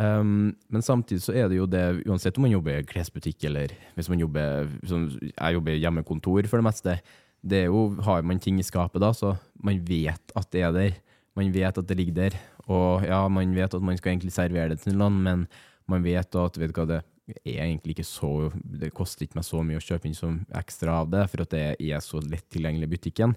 Um, 0.00 0.54
men 0.72 0.80
samtidig 0.80 1.20
så 1.20 1.34
er 1.36 1.50
det 1.50 1.58
jo 1.58 1.66
det, 1.68 1.82
uansett 2.08 2.38
om 2.38 2.46
man 2.46 2.54
jobber 2.54 2.78
i 2.78 2.86
klesbutikk 2.88 3.44
eller 3.50 3.74
hvis 3.92 4.08
man 4.08 4.22
jobber 4.22 4.70
som 4.88 5.02
Jeg 5.12 5.56
jobber 5.58 5.74
i 5.74 5.82
hjemmekontor 5.82 6.48
for 6.48 6.56
det 6.56 6.64
meste. 6.64 6.94
Det 7.42 7.64
er 7.64 7.70
jo, 7.70 7.96
Har 8.04 8.22
man 8.22 8.38
ting 8.38 8.58
i 8.60 8.66
skapet 8.66 9.00
da, 9.00 9.12
så 9.16 9.36
man 9.62 9.80
vet 9.86 10.34
at 10.36 10.50
det 10.52 10.62
er 10.66 10.72
der. 10.72 10.98
Man 11.36 11.52
vet 11.52 11.78
at 11.78 11.86
det 11.86 11.96
ligger 11.96 12.14
der. 12.14 12.36
Og 12.68 13.04
ja, 13.06 13.26
man 13.28 13.54
vet 13.54 13.74
at 13.74 13.82
man 13.82 13.96
skal 13.96 14.14
egentlig 14.14 14.32
servere 14.32 14.74
det 14.74 14.80
til 14.82 14.96
noen, 14.98 15.22
men 15.22 15.46
man 15.88 16.04
vet 16.04 16.34
at 16.36 16.58
vet 16.60 16.74
du 16.74 16.80
hva, 16.80 16.86
det 16.86 17.00
er 17.46 17.62
egentlig 17.62 17.94
ikke 17.94 18.06
så 18.06 18.50
Det 18.50 18.92
koster 18.94 19.24
ikke 19.24 19.38
meg 19.38 19.46
så 19.46 19.60
mye 19.62 19.78
å 19.78 19.84
kjøpe 19.84 20.08
inn 20.08 20.16
som 20.18 20.40
ekstra 20.58 21.00
av 21.02 21.10
det, 21.10 21.24
for 21.30 21.44
at 21.44 21.52
det 21.54 21.64
er 21.78 22.00
så 22.04 22.20
lett 22.22 22.48
tilgjengelig 22.50 22.88
i 22.88 22.94
butikken. 22.96 23.36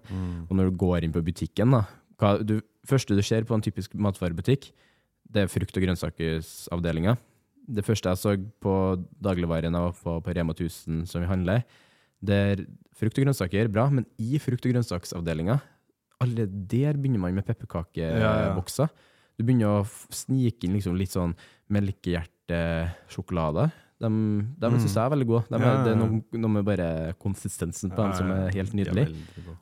Og 0.49 0.55
når 0.57 0.69
du 0.69 0.79
går 0.81 1.03
inn 1.03 1.13
på 1.13 1.23
butikken, 1.25 1.71
da 1.77 1.85
hva, 2.21 2.37
du, 2.43 2.59
første 2.87 3.15
du 3.17 3.21
ser 3.25 3.43
på 3.47 3.55
en 3.55 3.63
typisk 3.63 3.93
matvarebutikk, 3.95 4.71
det 5.33 5.43
er 5.43 5.51
frukt- 5.51 5.75
og 5.75 5.83
grønnsaksavdelinga. 5.83 7.17
Det 7.73 7.83
første 7.85 8.11
jeg 8.11 8.19
så 8.19 8.35
på 8.61 8.73
dagligvaren 9.23 9.73
jeg 9.73 9.87
var 9.87 9.95
på, 9.97 10.17
på 10.23 10.35
Rema 10.35 10.53
1000 10.53 11.05
som 11.09 11.23
vi 11.23 11.29
handler, 11.29 11.63
det 12.23 12.37
er 12.53 12.63
frukt 12.95 13.17
og 13.19 13.25
grønnsaker, 13.25 13.67
bra, 13.73 13.87
men 13.91 14.05
i 14.21 14.37
frukt- 14.39 14.65
og 14.65 14.71
grønnsaksavdelinga, 14.73 15.57
alle 16.23 16.45
der 16.47 16.95
begynner 16.95 17.19
man 17.19 17.35
med 17.35 17.45
pepperkakebokser. 17.49 18.87
Du 19.37 19.43
begynner 19.43 19.81
å 19.81 19.87
snike 20.13 20.67
inn 20.67 20.77
liksom 20.77 20.95
litt 20.95 21.11
sånn 21.11 21.33
melkehjertesjokolade. 22.47 23.71
De, 24.03 24.09
de 24.59 24.69
syns 24.81 24.95
jeg 24.97 25.03
er 25.05 25.11
veldig 25.13 25.27
gode. 25.29 25.43
De 25.47 25.55
er, 25.55 25.59
Mm. 25.59 25.63
Ja, 25.63 25.73
ja, 25.77 25.83
Det 25.83 25.91
er 25.93 25.99
noe, 25.99 26.21
noe 26.43 26.51
med 26.51 26.65
bare 26.67 26.87
konsistensen 27.21 27.91
på 27.93 28.03
dem 28.03 28.13
som 28.17 28.31
er 28.31 28.49
helt 28.51 28.71
De 28.71 28.81
er 28.81 28.91
nydelig. 28.91 29.05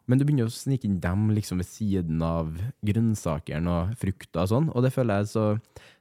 Men 0.08 0.18
du 0.18 0.26
begynner 0.26 0.50
å 0.50 0.54
snike 0.54 0.86
inn 0.88 1.00
dem 1.00 1.30
liksom 1.36 1.58
ved 1.62 1.68
siden 1.70 2.22
av 2.26 2.50
grønnsakene 2.84 3.68
og 3.70 3.94
frukter 4.02 4.42
og 4.42 4.50
sånn, 4.50 4.72
og 4.74 4.82
det 4.84 4.94
føler 4.94 5.20
jeg 5.22 5.28
er 5.28 5.32
så 5.32 5.46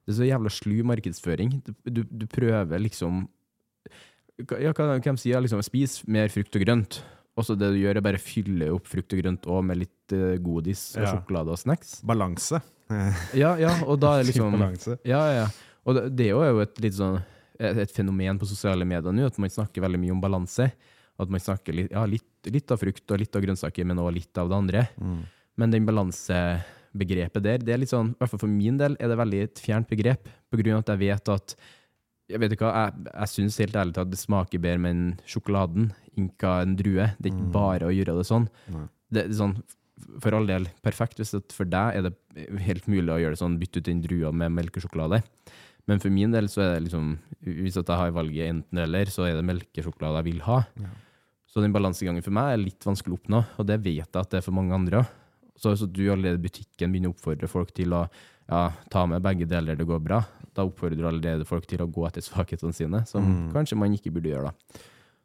Det 0.06 0.14
er 0.14 0.16
så 0.16 0.30
jævla 0.30 0.50
slu 0.50 0.82
markedsføring. 0.88 1.62
Du, 1.64 1.72
du, 1.84 2.02
du 2.04 2.26
prøver 2.26 2.80
liksom 2.80 3.28
Ja, 4.60 4.72
hva 4.74 5.16
sier? 5.20 5.40
Liksom, 5.44 5.62
spis 5.66 6.00
mer 6.10 6.28
frukt 6.32 6.56
og 6.56 6.64
grønt. 6.64 7.00
Og 7.38 7.46
så 7.46 7.54
det 7.56 7.70
du 7.72 7.78
gjør, 7.80 7.96
er 8.00 8.04
bare 8.04 8.20
fylle 8.20 8.68
opp 8.74 8.88
frukt 8.90 9.14
og 9.14 9.20
grønt 9.22 9.46
også 9.48 9.64
med 9.64 9.78
litt 9.84 10.12
eh, 10.16 10.36
godis 10.42 10.82
og 10.98 11.04
Ja. 11.06 11.12
sjokolade 11.14 11.54
og 11.54 11.60
snacks. 11.60 12.00
Balanse. 12.06 12.60
Ja, 13.38 13.52
ja, 13.54 13.70
og 13.86 14.00
da 14.02 14.16
er 14.18 14.24
liksom. 14.26 14.56
Ja, 15.06 15.20
ja. 15.30 15.44
Og 15.86 15.94
det, 15.94 16.08
det 16.18 16.24
er 16.32 16.48
jo 16.50 16.58
et 16.64 16.80
litt 16.82 16.96
sånn 16.96 17.20
et, 17.60 17.78
et 17.84 17.92
fenomen 17.94 18.40
på 18.40 18.48
sosiale 18.50 18.82
medier 18.88 19.14
nå, 19.14 19.28
at 19.30 19.38
man 19.38 19.52
snakker 19.52 19.84
veldig 19.84 20.00
mye 20.02 20.14
om 20.16 20.20
balanse. 20.24 20.66
At 21.20 21.30
man 21.30 21.42
snakker 21.44 21.76
litt, 21.76 21.90
ja, 21.94 22.02
litt, 22.08 22.26
litt 22.50 22.72
av 22.74 22.80
frukt 22.82 23.12
og 23.14 23.20
litt 23.22 23.36
av 23.36 23.44
grønnsaker, 23.44 23.86
men 23.86 24.00
også 24.02 24.14
litt 24.16 24.40
av 24.42 24.50
det 24.50 24.56
andre. 24.58 24.82
Mm. 24.98 25.20
Men 25.60 25.74
den 25.76 25.86
balansebegrepet 25.86 27.44
der, 27.44 27.58
det 27.62 27.74
er 27.74 27.82
litt 27.82 27.92
sånn, 27.92 28.14
i 28.14 28.18
hvert 28.18 28.32
fall 28.32 28.42
for 28.42 28.50
min 28.52 28.78
del, 28.80 28.96
er 28.98 29.12
det 29.12 29.18
veldig 29.20 29.42
et 29.46 29.60
fjernt 29.62 29.90
begrep, 29.90 30.30
på 30.50 30.60
grunn 30.60 30.78
av 30.78 30.82
at 30.84 30.92
jeg 30.94 31.02
vet 31.04 31.32
at 31.36 31.54
jeg 32.30 32.40
vet 32.42 32.54
ikke 32.54 32.68
hva, 32.68 32.84
jeg, 32.86 33.10
jeg 33.12 33.32
syns 33.34 33.58
helt 33.62 33.76
ærlig 33.80 33.94
talt 33.96 34.10
det 34.12 34.20
smaker 34.20 34.62
bedre 34.62 34.78
med 34.84 34.96
en 34.96 35.04
sjokoladen 35.26 35.90
enn 36.16 36.30
en 36.40 36.76
drue. 36.78 37.06
Det 37.18 37.30
er 37.30 37.34
ikke 37.34 37.46
Mm. 37.48 37.52
bare 37.52 37.86
å 37.88 37.94
gjøre 37.94 38.16
det 38.18 38.26
sånn. 38.28 38.48
Det, 38.70 38.88
Det 39.10 39.24
er 39.26 39.34
sånn, 39.40 39.56
for 40.20 40.34
all 40.34 40.46
del 40.46 40.66
perfekt, 40.82 41.18
hvis 41.18 41.32
det 41.32 41.52
for 41.52 41.64
deg 41.68 41.96
er 41.96 42.02
det 42.08 42.14
helt 42.62 42.86
mulig 42.86 43.10
å 43.12 43.18
gjøre 43.20 43.34
det 43.36 43.42
sånn, 43.42 43.58
bytte 43.58 43.78
ut 43.82 43.84
den 43.90 44.00
drua 44.02 44.32
med 44.32 44.52
melkesjokolade. 44.52 45.22
Men 45.88 45.98
for 45.98 46.10
min 46.10 46.30
del 46.30 46.46
så 46.48 46.62
er 46.62 46.74
det 46.78 46.84
liksom, 46.90 47.18
hvis 47.42 47.76
at 47.80 47.86
jeg 47.90 47.96
har 47.96 48.10
valget 48.12 48.48
enten 48.52 48.78
eller, 48.78 49.06
så 49.10 49.26
er 49.26 49.34
det 49.34 49.44
melkesjokolade 49.44 50.20
jeg 50.22 50.32
vil 50.32 50.40
ha. 50.46 50.60
Ja. 50.78 50.90
Så 51.50 51.60
den 51.60 51.72
balansegangen 51.74 52.22
for 52.22 52.30
meg 52.30 52.52
er 52.54 52.62
litt 52.62 52.84
vanskelig 52.86 53.16
å 53.16 53.18
oppnå, 53.20 53.44
og 53.58 53.66
det 53.66 53.80
vet 53.82 54.06
jeg 54.06 54.14
at 54.20 54.30
det 54.30 54.38
er 54.38 54.46
for 54.46 54.54
mange 54.54 54.72
andre. 54.76 55.02
Så 55.58 55.72
hvis 55.74 55.82
du 55.92 56.04
allerede 56.12 56.38
i 56.38 56.44
butikken 56.48 56.92
begynner 56.92 57.10
å 57.10 57.14
oppfordre 57.16 57.48
folk 57.50 57.72
til 57.74 57.90
å 57.92 58.04
ja, 58.50 58.72
ta 58.90 59.06
med 59.06 59.22
begge 59.22 59.46
deler, 59.48 59.76
det 59.78 59.86
går 59.86 60.02
bra, 60.02 60.20
da 60.56 60.64
oppfordrer 60.66 60.98
du 60.98 61.06
allerede 61.06 61.46
folk 61.46 61.66
til 61.70 61.78
å 61.84 61.86
gå 61.90 62.06
etter 62.08 62.24
svakhetene 62.26 62.74
sine, 62.74 63.04
som 63.06 63.22
Mm. 63.22 63.52
kanskje 63.54 63.78
man 63.78 63.94
ikke 63.94 64.10
burde 64.12 64.32
gjøre 64.32 64.50
da. 64.50 64.80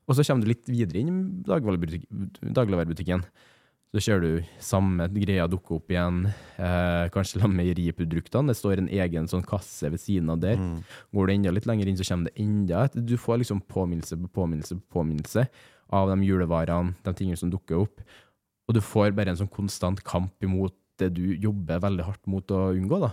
Og 0.07 0.15
så 0.15 0.23
kommer 0.23 0.45
du 0.45 0.51
litt 0.53 0.67
videre 0.69 0.99
inn 1.01 1.09
i 1.09 1.43
dagligvarebutik- 1.49 2.05
dagligvarebutikken. 2.53 3.23
Så 3.95 4.01
ser 4.03 4.19
du 4.19 4.43
samme 4.59 5.07
greia 5.13 5.47
dukke 5.47 5.71
opp 5.77 5.87
igjen, 5.89 6.25
eh, 6.59 7.09
kanskje 7.09 7.39
la 7.41 7.47
meieriproduktene. 7.47 8.47
Det 8.51 8.57
står 8.57 8.77
en 8.77 8.89
egen 8.89 9.25
sånn 9.25 9.45
kasse 9.45 9.89
ved 9.89 9.99
siden 9.99 10.29
av 10.29 10.39
der. 10.41 10.57
Mm. 10.57 10.83
Går 11.13 11.27
du 11.27 11.33
enda 11.33 11.51
litt 11.51 11.65
lenger 11.65 11.87
inn, 11.87 11.95
så 11.97 12.03
kommer 12.05 12.25
det 12.25 12.35
enda 12.43 12.83
et. 12.83 12.93
Du 13.05 13.15
får 13.17 13.39
liksom 13.39 13.61
påminnelse 13.65 14.19
på 14.21 14.29
påminnelse 14.29 14.75
på 14.75 14.99
påminnelse 14.99 15.47
av 15.91 16.09
de 16.09 16.21
julevarene, 16.27 16.93
de 17.03 17.13
tingene 17.13 17.37
som 17.37 17.49
dukker 17.49 17.81
opp. 17.81 18.01
Og 18.67 18.75
du 18.75 18.81
får 18.81 19.15
bare 19.15 19.29
en 19.29 19.37
sånn 19.37 19.49
konstant 19.49 20.03
kamp 20.03 20.33
imot 20.43 20.73
det 21.01 21.11
du 21.17 21.23
jobber 21.35 21.81
veldig 21.83 22.05
hardt 22.07 22.25
mot 22.31 22.51
å 22.55 22.65
unngå. 22.75 22.99
da. 23.03 23.11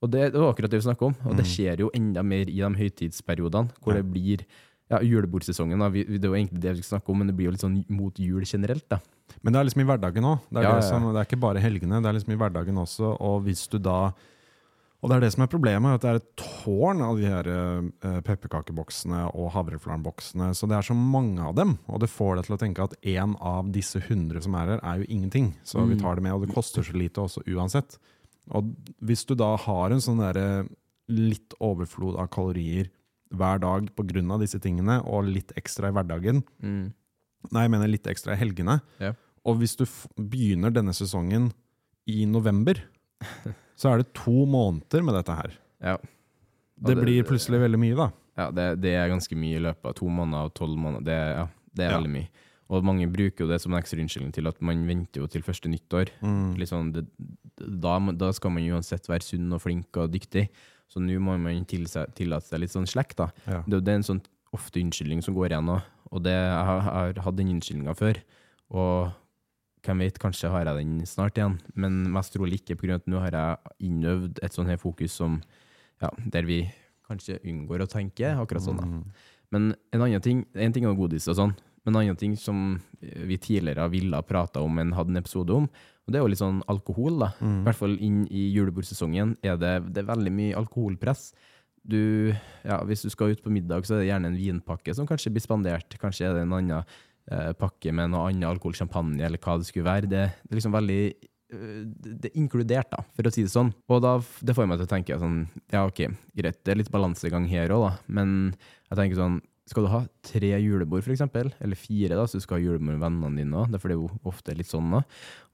Og 0.00 0.08
det, 0.12 0.30
det 0.32 0.40
var 0.40 0.54
akkurat 0.54 0.72
det 0.72 0.80
vi 0.80 0.86
snakket 0.88 1.10
om, 1.10 1.14
og 1.28 1.36
det 1.36 1.44
skjer 1.48 1.82
jo 1.84 1.90
enda 1.96 2.22
mer 2.24 2.48
i 2.48 2.56
de 2.62 2.70
høytidsperiodene, 2.78 3.74
hvor 3.84 3.98
det 3.98 4.04
blir 4.08 4.44
ja, 4.90 5.00
julebordsesongen. 5.04 5.82
Vi, 5.92 6.04
det 6.16 6.24
er 6.24 6.30
jo 6.32 6.38
egentlig 6.38 6.62
det 6.64 6.72
vi 6.78 6.82
skal 6.82 6.96
snakke 6.96 7.12
om, 7.12 7.20
men 7.20 7.28
det 7.30 7.36
blir 7.36 7.50
jo 7.50 7.54
litt 7.54 7.64
sånn 7.64 7.76
mot 7.92 8.16
jul 8.18 8.46
generelt. 8.48 8.86
da. 8.88 8.98
Men 9.42 9.52
det 9.52 9.60
er 9.60 9.68
liksom 9.68 9.84
i 9.84 9.88
hverdagen 9.90 10.26
òg. 10.26 10.46
Det, 10.48 10.64
ja, 10.64 10.72
Ja, 10.72 10.80
ja. 10.80 11.12
det 11.12 11.20
er 11.20 11.28
ikke 11.28 11.42
bare 11.44 11.62
helgene, 11.62 12.00
det 12.00 12.10
er 12.10 12.16
liksom 12.16 12.32
i 12.34 12.40
hverdagen 12.40 12.80
også. 12.80 13.12
Og 13.20 13.44
hvis 13.44 13.66
du 13.70 13.78
da 13.78 13.98
Og 15.00 15.08
det 15.08 15.16
er 15.16 15.20
det 15.24 15.30
som 15.32 15.42
er 15.46 15.48
problemet, 15.48 15.94
at 15.96 16.02
det 16.04 16.10
er 16.10 16.18
et 16.20 16.32
tårn 16.36 17.00
av 17.00 17.16
de 17.16 17.24
her 17.24 17.46
eh, 17.48 18.18
pepperkakeboksene 18.26 19.22
og 19.32 19.46
havreflarmboksene. 19.54 20.50
Så 20.54 20.68
det 20.68 20.76
er 20.76 20.84
så 20.84 20.96
mange 20.96 21.40
av 21.40 21.54
dem, 21.56 21.78
og 21.88 22.02
det 22.02 22.10
får 22.12 22.36
deg 22.36 22.44
til 22.50 22.56
å 22.56 22.60
tenke 22.60 22.84
at 22.84 22.96
én 23.08 23.32
av 23.40 23.70
disse 23.72 24.02
hundre 24.10 24.42
som 24.44 24.54
er 24.60 24.74
her, 24.74 24.82
er 24.84 25.00
jo 25.00 25.08
ingenting. 25.08 25.54
Så 25.64 25.80
vi 25.88 25.94
Mm. 25.96 26.02
tar 26.02 26.14
det 26.16 26.22
med, 26.26 26.32
og 26.36 26.44
det 26.46 26.54
koster 26.54 26.82
så 26.84 26.92
lite 26.92 27.20
også 27.24 27.40
uansett. 27.48 27.96
Og 28.52 28.74
hvis 29.00 29.24
du 29.26 29.34
da 29.34 29.54
har 29.56 29.90
en 29.90 30.00
sånn 30.04 30.20
derre 30.20 30.68
litt 31.08 31.54
overflod 31.60 32.18
av 32.20 32.28
kalorier 32.30 32.90
hver 33.32 33.58
dag 33.60 33.88
pga. 33.96 34.38
disse 34.38 34.58
tingene, 34.60 35.00
og 35.06 35.24
litt 35.24 35.52
ekstra 35.56 35.88
i 35.88 35.92
hverdagen, 35.92 36.44
Nei, 37.50 37.62
jeg 37.64 37.70
mener 37.70 37.88
litt 37.88 38.04
ekstra 38.04 38.34
i 38.34 38.36
helgene. 38.36 38.82
Ja. 39.00 39.14
Og 39.46 39.56
hvis 39.60 39.74
du 39.74 39.86
begynner 40.20 40.70
denne 40.70 40.92
sesongen 40.92 41.54
i 42.06 42.26
november, 42.26 42.74
så 43.80 43.94
er 43.94 44.02
det 44.02 44.10
to 44.18 44.44
måneder 44.50 45.04
med 45.06 45.16
dette 45.16 45.36
her. 45.38 45.54
Ja. 45.80 45.96
Det 46.80 46.94
det- 46.94 47.00
blir 47.04 47.24
plutselig 47.28 47.60
veldig 47.62 47.80
mye, 47.80 47.96
da. 47.96 48.10
Ja, 48.40 48.50
det, 48.56 48.66
det 48.84 48.94
er 48.96 49.08
ganske 49.12 49.36
mye 49.36 49.56
i 49.58 49.64
løpet 49.64 49.84
av 49.90 49.94
to 49.98 50.06
måneder 50.08 50.48
og 50.48 50.54
tolv 50.56 50.76
måneder. 50.80 51.04
Det, 51.04 51.18
ja, 51.36 51.46
det 51.76 51.84
er 51.86 51.90
Ja. 51.90 51.98
veldig 51.98 52.12
mye. 52.14 52.28
Og 52.70 52.84
mange 52.86 53.06
bruker 53.10 53.44
jo 53.44 53.48
det 53.50 53.60
som 53.60 53.72
en 53.74 53.80
ekstra 53.82 53.98
unnskyldning 53.98 54.32
til 54.32 54.46
at 54.46 54.60
man 54.62 54.84
venter 54.86 55.20
jo 55.20 55.26
til 55.26 55.42
første 55.42 55.66
nyttår. 55.68 56.08
Mm. 56.22 56.54
Sånn, 56.70 56.92
da, 57.58 57.98
da 58.12 58.28
skal 58.32 58.50
man 58.54 58.62
uansett 58.70 59.08
være 59.10 59.26
sunn 59.26 59.52
og 59.52 59.60
flink 59.60 59.96
og 59.98 60.12
dyktig. 60.12 60.48
Så 60.88 61.00
nå 61.02 61.18
må 61.20 61.34
man 61.38 61.64
tillate 61.66 62.46
seg 62.46 62.60
litt 62.60 62.70
sånn 62.70 62.86
slekk, 62.86 63.16
da. 63.18 63.28
Ja. 63.46 63.62
Det, 63.66 63.82
det 63.84 63.92
er 63.92 63.98
en 64.00 64.06
sånn 64.06 64.22
ofte 64.54 64.80
unnskyldning 64.80 65.20
som 65.22 65.34
går 65.34 65.50
igjen 65.50 65.66
nå. 65.66 65.80
Og 66.12 66.22
det, 66.22 66.32
jeg 66.32 66.64
har, 66.70 66.80
jeg 66.82 67.14
har 67.16 67.22
hatt 67.26 67.36
den 67.36 67.52
unnskyldninga 67.56 67.96
før. 67.98 68.22
Og 68.70 69.12
hvem 69.84 70.04
vet, 70.04 70.20
kanskje 70.20 70.50
har 70.52 70.66
jeg 70.66 70.82
den 70.82 71.00
snart 71.08 71.38
igjen. 71.38 71.58
Men 71.74 72.02
mest 72.12 72.34
trolig 72.34 72.60
ikke, 72.60 72.78
av 72.90 73.00
at 73.00 73.10
nå 73.10 73.22
har 73.24 73.36
jeg 73.36 73.90
innøvd 73.90 74.42
et 74.44 74.56
sånn 74.56 74.70
her 74.70 74.80
fokus 74.80 75.16
som 75.20 75.40
ja, 76.00 76.10
der 76.32 76.48
vi 76.48 76.62
kanskje 77.08 77.40
unngår 77.42 77.84
å 77.84 77.90
tenke 77.90 78.34
akkurat 78.36 78.64
sånn. 78.64 78.80
da. 78.80 78.86
Mm. 78.86 79.30
Men 79.50 79.70
en 79.94 80.04
annen 80.06 80.22
ting, 80.24 80.44
en 80.54 80.74
ting 80.74 80.86
er 80.86 80.98
godis 80.98 81.26
og 81.30 81.38
sånn, 81.38 81.54
men 81.84 81.94
en 81.94 82.02
annen 82.02 82.18
ting 82.20 82.36
som 82.38 82.78
vi 83.00 83.38
tidligere 83.40 83.88
ville 83.90 84.16
ha 84.16 84.26
prata 84.26 84.62
om 84.62 84.78
en 84.78 84.92
hadde 84.94 85.14
en 85.14 85.22
episode 85.22 85.54
om, 85.56 85.66
og 85.66 86.12
det 86.12 86.18
er 86.18 86.24
jo 86.24 86.32
litt 86.32 86.42
sånn 86.42 86.60
alkohol, 86.70 87.20
da. 87.22 87.30
Mm. 87.40 87.56
I 87.60 87.64
hvert 87.68 87.80
fall 87.80 87.96
inn 88.02 88.20
i 88.28 88.48
julebordsesongen 88.54 89.36
er 89.46 89.58
det, 89.60 89.72
det 89.94 90.02
er 90.02 90.10
veldig 90.10 90.32
mye 90.34 90.58
alkoholpress. 90.58 91.30
Du, 91.80 92.32
ja, 92.66 92.80
hvis 92.84 93.04
du 93.06 93.12
skal 93.12 93.32
ut 93.32 93.42
på 93.44 93.52
middag, 93.52 93.86
så 93.88 93.96
er 93.96 94.02
det 94.02 94.10
gjerne 94.10 94.32
en 94.32 94.38
vinpakke 94.38 94.94
som 94.96 95.06
kanskje 95.08 95.32
blir 95.32 95.44
spandert. 95.44 95.96
Kanskje 96.02 96.28
er 96.28 96.36
det 96.36 96.44
en 96.44 96.56
annen 96.58 96.96
pakke 97.58 97.92
med 97.94 98.10
noe 98.10 98.28
annet 98.30 98.48
alkohol, 98.48 98.74
champagne 98.74 99.20
eller 99.26 99.38
hva 99.38 99.58
det 99.58 99.66
skulle 99.68 99.84
være. 99.86 100.08
Det, 100.10 100.24
det 100.44 100.50
er 100.54 100.60
liksom 100.60 100.72
veldig 100.78 101.00
eh, 101.10 101.82
det 102.20 102.30
er 102.32 102.38
inkludert, 102.40 102.90
da, 102.90 103.04
for 103.16 103.26
å 103.28 103.34
si 103.34 103.42
det 103.46 103.52
sånn. 103.52 103.74
Og 103.90 104.02
da, 104.02 104.16
det 104.42 104.54
får 104.56 104.66
meg 104.70 104.78
til 104.80 104.88
å 104.88 104.94
tenke 104.96 105.18
sånn, 105.20 105.44
ja 105.74 105.84
ok, 105.86 106.06
greit, 106.38 106.62
det 106.64 106.72
er 106.74 106.80
litt 106.82 106.90
balansegang 106.94 107.46
her 107.50 107.70
òg, 107.76 107.88
da, 107.88 107.92
men 108.08 108.34
jeg 108.90 108.98
tenker 108.98 109.16
sånn, 109.20 109.40
skal 109.70 109.84
du 109.86 109.90
ha 109.92 110.00
tre 110.26 110.48
julebord 110.58 111.04
for 111.06 111.12
eksempel, 111.14 111.52
eller 111.62 111.78
fire 111.78 112.16
da, 112.18 112.24
så 112.26 112.40
du 112.40 112.42
skal 112.42 112.56
ha 112.58 112.62
julebord 112.64 112.88
med 112.88 113.02
vennene 113.04 113.38
dine 113.38 113.54
òg, 113.60 113.68
derfor 113.70 113.92
det 113.92 113.94
er 113.94 114.00
jo 114.00 114.08
ofte 114.26 114.56
litt 114.58 114.66
sånn 114.66 114.88
da. 114.96 115.04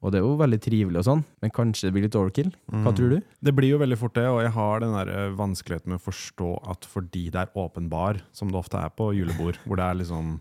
Og 0.01 0.13
det 0.15 0.23
er 0.23 0.25
jo 0.25 0.39
veldig 0.41 0.59
trivelig 0.65 1.03
og 1.03 1.05
sånn, 1.11 1.25
men 1.45 1.53
kanskje 1.53 1.91
det 1.91 1.93
blir 1.93 2.07
litt 2.07 2.17
overkill. 2.17 2.49
Hva 2.71 2.93
Mm. 2.95 2.97
tror 2.97 3.11
du? 3.13 3.19
Det 3.45 3.53
blir 3.59 3.75
jo 3.75 3.81
veldig 3.83 3.99
fort 4.01 4.15
det, 4.17 4.25
og 4.33 4.41
jeg 4.41 4.55
har 4.57 4.81
den 4.81 4.95
der 4.97 5.09
eh, 5.13 5.35
vanskeligheten 5.37 5.93
med 5.93 6.01
å 6.01 6.07
forstå 6.07 6.49
at 6.73 6.89
fordi 6.89 7.27
det 7.35 7.43
er 7.45 7.53
åpenbar, 7.61 8.23
som 8.33 8.49
det 8.49 8.57
ofte 8.57 8.81
er 8.81 8.89
på 8.97 9.11
julebord, 9.19 9.59
hvor 9.67 9.77
det 9.77 9.85
er 9.91 10.01
liksom 10.01 10.39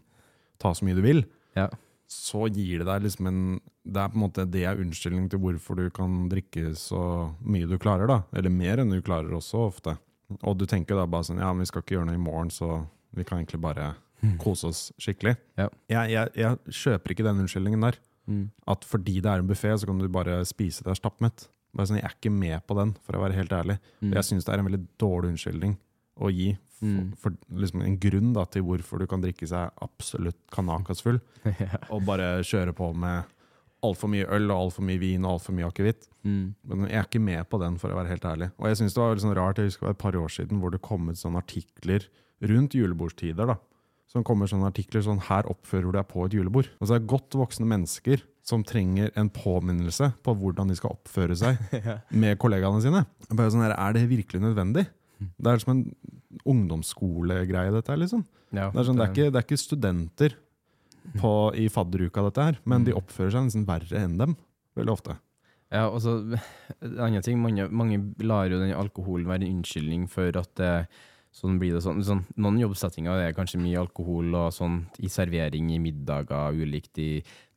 ta 0.61 0.71
så 0.73 0.85
mye 0.87 0.95
du 0.97 1.01
vil, 1.05 1.23
Ja. 1.55 1.69
så 2.07 2.45
gir 2.53 2.79
det 2.83 2.85
deg 2.89 3.03
liksom 3.07 3.27
en 3.27 3.39
Det 3.85 4.01
er 4.01 4.09
på 4.09 4.15
en 4.17 4.23
måte 4.25 4.45
det 4.49 4.63
er 4.65 4.79
unnskyldning 4.81 5.29
til 5.29 5.39
hvorfor 5.39 5.75
du 5.77 5.89
kan 5.93 6.27
drikke 6.29 6.71
så 6.75 7.35
mye 7.45 7.67
du 7.69 7.77
klarer, 7.77 8.07
da. 8.07 8.23
Eller 8.33 8.49
mer 8.49 8.77
enn 8.81 8.89
du 8.89 8.99
klarer 9.01 9.29
også, 9.29 9.67
ofte. 9.69 9.97
Og 10.41 10.57
du 10.57 10.65
tenker 10.65 10.95
da 10.97 11.05
bare 11.05 11.23
sånn 11.23 11.37
Ja, 11.37 11.51
men 11.53 11.59
vi 11.61 11.65
skal 11.69 11.83
ikke 11.83 11.95
gjøre 11.99 12.07
noe 12.09 12.15
i 12.17 12.23
morgen, 12.23 12.49
så 12.49 12.87
vi 13.13 13.23
kan 13.23 13.37
egentlig 13.43 13.61
bare 13.61 13.95
kose 14.41 14.65
oss 14.71 14.91
skikkelig. 14.97 15.35
Ja. 15.57 15.69
Jeg, 15.87 16.09
jeg, 16.15 16.31
jeg 16.35 16.57
kjøper 16.73 17.11
ikke 17.13 17.23
den 17.27 17.43
unnskyldningen 17.43 17.81
der. 17.85 17.99
Mm. 18.27 18.49
At 18.67 18.83
fordi 18.83 19.19
det 19.21 19.29
er 19.29 19.43
en 19.43 19.47
buffé, 19.47 19.77
så 19.77 19.85
kan 19.85 19.99
du 20.01 20.07
bare 20.09 20.39
spise 20.49 20.81
deg 20.83 20.97
stappmett. 20.97 21.45
Bare 21.75 21.85
sånn, 21.91 21.97
Jeg 22.01 22.05
er 22.09 22.15
ikke 22.17 22.31
med 22.33 22.65
på 22.65 22.73
den, 22.79 22.95
for 23.05 23.13
å 23.13 23.21
være 23.21 23.35
helt 23.37 23.53
ærlig. 23.53 23.77
Mm. 24.01 24.13
Jeg 24.17 24.23
syns 24.25 24.45
det 24.47 24.53
er 24.55 24.63
en 24.63 24.65
veldig 24.71 24.87
dårlig 24.97 25.29
unnskyldning 25.35 25.77
å 26.19 26.31
gi. 26.33 26.53
For, 26.75 26.85
Mm. 26.85 27.13
for 27.17 27.31
liksom 27.55 27.81
en 27.85 27.93
grunn 27.97 28.33
da, 28.35 28.43
til 28.51 28.61
hvorfor 28.67 28.99
du 28.99 29.07
kan 29.07 29.21
drikke 29.23 29.47
seg 29.47 29.71
absolutt 29.81 30.35
kanakas 30.51 30.99
full, 31.01 31.21
ja. 31.45 31.77
og 31.89 32.03
bare 32.05 32.43
kjøre 32.43 32.73
på 32.75 32.89
med 32.93 33.23
altfor 33.81 34.09
mye 34.11 34.25
øl 34.35 34.49
og 34.51 34.57
altfor 34.65 34.83
mye 34.83 34.99
vin 34.99 35.23
og 35.25 35.37
altfor 35.37 35.55
mye 35.55 35.69
akevitt. 35.69 36.07
Mm. 36.25 36.53
Men 36.67 36.83
jeg 36.89 36.97
er 36.99 37.07
ikke 37.07 37.21
med 37.23 37.47
på 37.49 37.59
den, 37.61 37.77
for 37.79 37.89
å 37.93 37.95
være 37.95 38.11
helt 38.11 38.25
ærlig. 38.27 38.51
Og 38.59 38.67
jeg 38.67 38.77
synes 38.81 38.93
det 38.93 39.01
var 39.01 39.13
veldig 39.13 39.23
sånn 39.23 39.35
rart, 39.39 39.57
jeg 39.63 39.69
husker 39.71 39.85
det 39.85 39.87
var 39.87 39.95
et 39.95 40.03
par 40.03 40.17
år 40.19 40.33
siden 40.35 40.59
hvor 40.59 40.71
det 40.75 40.81
kom 40.81 41.07
ut 41.09 41.15
sånne 41.21 41.41
artikler 41.41 42.07
rundt 42.43 42.75
julebordstider. 42.75 43.47
da. 43.47 43.55
Som 44.11 44.23
kommer 44.27 44.47
sånne 44.51 44.67
artikler 44.69 45.01
sånn 45.01 45.19
'Her 45.21 45.43
oppfører 45.49 45.87
du 45.87 45.91
deg 45.95 46.07
på 46.07 46.25
et 46.25 46.31
julebord'. 46.33 46.69
Altså 46.81 46.93
det 46.99 47.01
er 47.03 47.07
godt 47.17 47.29
voksne 47.39 47.65
mennesker 47.67 48.21
som 48.43 48.63
trenger 48.63 49.11
en 49.15 49.29
påminnelse 49.29 50.13
på 50.23 50.35
hvordan 50.37 50.67
de 50.67 50.75
skal 50.75 50.91
oppføre 50.91 51.35
seg 51.35 51.57
med 52.11 52.37
kollegaene 52.37 52.81
sine. 52.81 53.05
Bare 53.31 53.49
sånn 53.51 53.63
her, 53.63 53.73
Er 53.77 53.93
det 53.93 54.09
virkelig 54.09 54.41
nødvendig? 54.41 54.87
Det 55.37 55.51
er 55.51 55.61
som 55.63 55.73
en 55.75 55.83
ungdomsskolegreie, 56.45 57.73
dette 57.73 57.93
her, 57.93 58.01
liksom. 58.01 58.25
Ja, 58.51 58.69
Det 58.71 58.81
er, 58.81 58.87
sånn, 58.87 58.99
det 58.99 59.05
er, 59.05 59.13
ikke, 59.13 59.29
det 59.31 59.39
er 59.39 59.47
ikke 59.47 59.61
studenter 59.61 60.35
på, 61.19 61.31
i 61.59 61.67
fadderuka, 61.71 62.23
dette 62.29 62.49
her, 62.49 62.59
men 62.65 62.85
de 62.87 62.95
oppfører 62.97 63.33
seg 63.35 63.47
nesten 63.47 63.67
verre 63.67 64.01
enn 64.01 64.19
dem. 64.21 64.37
Veldig 64.75 64.93
ofte. 64.93 65.17
Ja, 65.73 65.87
og 65.89 65.99
så 66.03 66.17
en 66.85 67.01
annen 67.07 67.25
ting, 67.25 67.41
mange, 67.41 67.67
mange 67.71 67.99
lar 68.23 68.49
jo 68.51 68.61
den 68.61 68.75
alkoholen 68.75 69.29
være 69.29 69.45
en 69.45 69.59
unnskyldning 69.59 70.07
for 70.11 70.35
at 70.41 70.51
det 70.59 70.73
sånn 71.35 71.57
blir 71.59 71.75
det 71.75 71.81
sånn, 71.83 71.99
sånn 72.05 72.21
Noen 72.39 72.61
jobbsettinger 72.61 73.25
er 73.25 73.33
kanskje 73.35 73.59
mye 73.59 73.81
alkohol 73.81 74.37
og 74.39 74.53
sånn 74.55 74.85
i 75.03 75.09
servering, 75.11 75.73
i 75.73 75.81
middager, 75.83 76.55
ulikt 76.55 77.01
i 77.03 77.09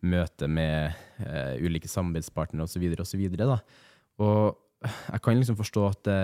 møte 0.03 0.49
med 0.51 0.97
eh, 1.23 1.55
ulike 1.63 1.91
samarbeidspartnere 1.91 2.67
osv. 2.67 2.89
osv. 2.99 3.23
da. 3.39 3.61
Og 4.19 4.89
jeg 4.89 5.23
kan 5.23 5.39
liksom 5.39 5.59
forstå 5.59 5.87
at 5.93 6.03
det, 6.09 6.19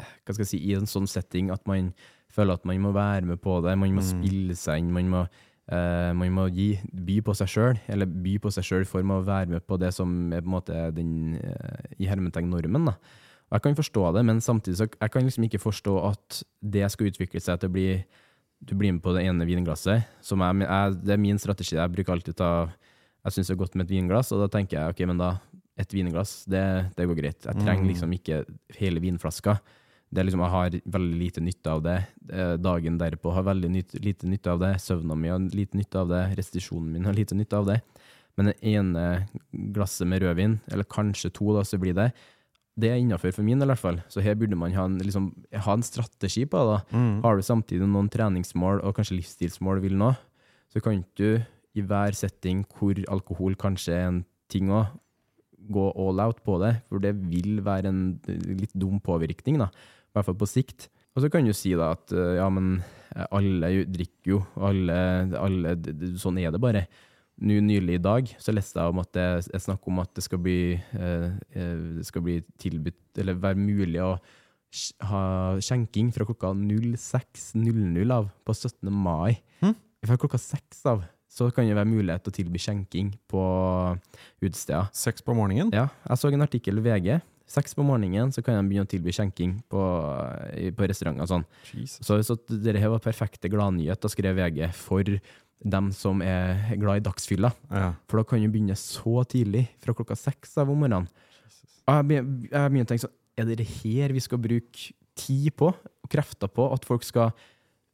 hva 0.00 0.34
skal 0.34 0.44
jeg 0.44 0.52
si, 0.52 0.60
i 0.70 0.74
en 0.78 0.88
sånn 0.90 1.08
setting 1.10 1.52
at 1.54 1.62
man 1.70 1.92
føler 2.30 2.58
at 2.58 2.66
man 2.68 2.82
må 2.82 2.92
være 2.94 3.26
med 3.26 3.40
på 3.42 3.58
det, 3.64 3.76
man 3.78 3.94
må 3.96 4.04
spille 4.06 4.56
seg 4.58 4.82
inn, 4.82 4.92
man 4.94 5.08
må, 5.10 5.24
uh, 5.72 6.10
man 6.16 6.36
må 6.36 6.46
gi, 6.54 6.72
by 6.92 7.18
på 7.26 7.34
seg 7.38 7.50
sjøl, 7.50 7.80
eller 7.90 8.06
by 8.06 8.36
på 8.42 8.52
seg 8.54 8.66
sjøl 8.66 8.86
for 8.88 9.02
å 9.02 9.20
være 9.26 9.56
med 9.56 9.66
på 9.66 9.80
det 9.82 9.92
som 9.96 10.30
er 10.30 10.44
på 10.44 10.50
en 10.50 10.56
måte 10.56 10.86
den 10.96 11.12
uh, 11.40 11.82
i 11.98 12.08
hermetegn 12.10 12.50
normen. 12.52 12.92
da. 12.92 12.96
Og 13.50 13.58
jeg 13.58 13.66
kan 13.66 13.78
forstå 13.80 14.10
det, 14.14 14.24
men 14.28 14.42
samtidig 14.44 14.78
så 14.78 14.86
jeg 14.86 15.10
kan 15.10 15.26
liksom 15.26 15.46
ikke 15.48 15.62
forstå 15.62 15.94
at 16.06 16.42
det 16.62 16.86
skal 16.94 17.10
utvikle 17.10 17.42
seg 17.42 17.58
til 17.58 17.72
å 17.72 17.74
bli 17.74 17.88
du 18.60 18.74
blir 18.76 18.92
med 18.92 19.02
på 19.02 19.14
det 19.16 19.24
ene 19.24 19.46
vinglasset. 19.48 20.08
Som 20.24 20.44
jeg, 20.44 20.66
jeg, 20.66 20.96
det 21.00 21.14
er 21.14 21.22
min 21.22 21.40
strategi. 21.40 21.78
Jeg 21.78 21.92
bruker 21.94 22.12
alltid 22.12 22.36
ta 22.36 22.50
Jeg 23.24 23.34
syns 23.34 23.50
det 23.50 23.54
er 23.54 23.60
godt 23.60 23.76
med 23.76 23.88
et 23.88 23.94
vinglass, 23.94 24.32
og 24.32 24.40
da 24.40 24.48
tenker 24.52 24.78
jeg 24.78 24.94
ok, 24.94 25.00
men 25.08 25.18
da 25.20 25.34
et 25.80 25.92
vinglass, 25.92 26.44
det, 26.48 26.62
det 26.96 27.06
går 27.08 27.18
greit. 27.18 27.44
Jeg 27.44 27.56
trenger 27.60 27.88
liksom 27.88 28.12
ikke 28.16 28.42
hele 28.76 29.00
vinflaska. 29.00 29.58
Det 30.10 30.24
liksom, 30.26 30.40
Jeg 30.42 30.50
har 30.50 30.76
veldig 30.90 31.18
lite 31.20 31.40
nytte 31.44 31.70
av 31.70 31.82
det. 31.84 31.96
Eh, 32.32 32.56
Dagen 32.58 32.98
derpå 32.98 33.30
har 33.32 33.46
veldig 33.46 33.70
nytt, 33.70 33.94
lite 34.02 34.26
nytte 34.26 34.50
av 34.50 34.58
det. 34.58 34.72
Søvna 34.82 35.14
mi 35.14 35.30
har 35.30 35.38
lite 35.38 35.78
nytte 35.78 36.00
av 36.02 36.08
det. 36.10 36.24
Restitusjonen 36.38 36.92
min 36.96 37.04
har 37.06 37.14
lite 37.14 37.36
nytte 37.38 37.56
av 37.60 37.68
det. 37.70 37.80
Men 38.36 38.50
det 38.50 38.56
ene 38.72 39.28
glasset 39.74 40.08
med 40.08 40.22
rødvin, 40.22 40.58
eller 40.70 40.84
kanskje 40.84 41.30
to, 41.34 41.52
da, 41.54 41.62
så 41.66 41.78
blir 41.78 41.94
det 41.94 42.10
det 42.80 42.88
er 42.88 43.00
innafor 43.02 43.34
for 43.34 43.44
min 43.44 43.58
del, 43.60 43.68
i 43.68 43.74
hvert 43.74 43.82
fall. 43.82 43.98
Så 44.08 44.22
her 44.24 44.36
burde 44.38 44.56
man 44.56 44.72
ha 44.72 44.86
en, 44.88 44.96
liksom, 45.04 45.26
ha 45.52 45.72
en 45.76 45.82
strategi 45.84 46.46
på 46.48 46.56
det. 46.56 46.78
da. 46.94 47.00
Har 47.26 47.36
du 47.36 47.42
samtidig 47.44 47.84
noen 47.90 48.08
treningsmål 48.08 48.80
og 48.86 48.94
kanskje 48.96 49.18
livsstilsmål 49.18 49.80
du 49.80 49.88
vil 49.88 49.98
nå, 50.00 50.14
så 50.72 50.80
kan 50.80 51.02
du 51.18 51.42
i 51.76 51.82
hver 51.84 52.16
setting 52.16 52.64
hvor 52.78 52.96
alkohol 53.12 53.54
kanskje 53.58 53.92
er 53.98 54.06
en 54.08 54.24
ting 54.50 54.70
òg, 54.72 54.86
gå 55.70 55.84
all 55.92 56.22
out 56.24 56.40
på 56.46 56.56
det, 56.62 56.72
for 56.88 57.02
det 57.04 57.12
vil 57.28 57.60
være 57.66 57.90
en 57.92 58.00
litt 58.56 58.72
dum 58.72 58.96
påvirkning, 59.04 59.58
da. 59.60 59.68
I 60.10 60.18
hvert 60.18 60.26
fall 60.26 60.40
på 60.40 60.48
sikt. 60.50 60.88
Og 61.14 61.24
så 61.24 61.30
kan 61.30 61.46
du 61.46 61.52
si 61.56 61.72
da 61.78 61.92
at 61.96 62.12
eh, 62.14 62.36
ja, 62.38 62.48
men 62.52 62.80
eh, 63.14 63.26
alle 63.30 63.70
drikker 63.90 64.34
jo, 64.36 64.42
alle, 64.58 64.98
alle 65.38 65.76
Sånn 66.20 66.40
er 66.42 66.54
det 66.54 66.62
bare. 66.62 66.86
Nå 67.40 67.56
Nylig 67.64 67.96
i 67.96 68.02
dag 68.04 68.28
så 68.42 68.52
leste 68.52 68.82
jeg 68.82 68.92
om 68.92 69.00
at 69.00 69.14
det 69.16 69.24
er 69.40 69.62
snakk 69.64 69.86
om 69.88 70.02
at 70.02 70.10
det 70.16 70.26
skal 70.26 70.42
bli, 70.44 70.74
eh, 70.76 71.30
eh, 71.56 72.02
skal 72.06 72.26
bli 72.26 72.40
tilbudt, 72.60 73.00
eller 73.22 73.38
være 73.40 73.62
mulig 73.62 74.02
å 74.04 74.12
ha 75.08 75.22
skjenking 75.58 76.12
fra 76.14 76.26
klokka 76.28 76.52
06.00 76.54 78.12
av 78.14 78.28
på 78.46 78.54
17. 78.54 78.92
mai. 78.92 79.40
Fra 80.06 80.16
klokka 80.16 80.38
6 80.40 80.84
av 80.88 81.02
så 81.30 81.46
kan 81.54 81.66
det 81.68 81.76
være 81.78 81.86
mulighet 81.86 82.24
til 82.26 82.32
å 82.32 82.36
tilby 82.38 82.60
skjenking 82.60 83.10
på 83.30 83.42
utesteder. 84.42 84.88
Seks 84.96 85.22
på 85.22 85.34
morgenen? 85.36 85.70
Ja, 85.74 85.86
jeg 86.08 86.18
så 86.18 86.30
en 86.30 86.46
artikkel 86.46 86.80
i 86.80 86.84
VG. 86.86 87.20
Seks 87.50 87.74
på 87.74 87.82
morgenen 87.82 88.30
så 88.30 88.44
kan 88.46 88.60
de 88.60 88.68
begynne 88.70 88.86
å 88.86 88.90
tilby 88.90 89.10
skjenking 89.14 89.56
på, 89.72 89.80
på 90.76 90.86
restauranter 90.86 91.24
og 91.26 91.30
sånn. 91.32 91.46
Jesus. 91.74 91.98
Så, 92.06 92.20
så 92.22 92.36
dette 92.46 92.78
her 92.78 92.92
var 92.92 93.02
perfekte 93.02 93.50
gladnyheter, 93.50 94.12
skrev 94.12 94.38
VG, 94.38 94.68
for 94.78 95.10
dem 95.60 95.90
som 95.92 96.22
er 96.24 96.70
glad 96.80 97.00
i 97.00 97.04
dagsfylla. 97.08 97.50
Ja. 97.74 97.88
For 98.08 98.20
da 98.22 98.28
kan 98.30 98.40
du 98.44 98.46
begynne 98.54 98.78
så 98.78 99.24
tidlig, 99.28 99.66
fra 99.82 99.96
klokka 99.98 100.14
seks 100.16 100.54
om 100.62 100.70
morgenen. 100.76 101.10
Jeg 101.90 102.06
begynner 102.06 102.86
å 102.86 102.88
tenke 102.92 103.02
sånn, 103.08 103.16
er 103.40 103.48
det 103.50 103.58
det 103.64 103.68
her 103.80 104.14
vi 104.14 104.22
skal 104.22 104.38
bruke 104.42 104.94
tid 105.18 105.50
på, 105.58 105.72
og 105.74 106.10
krefter 106.12 106.48
på, 106.54 106.70
at 106.72 106.86
folk 106.86 107.02
skal 107.04 107.34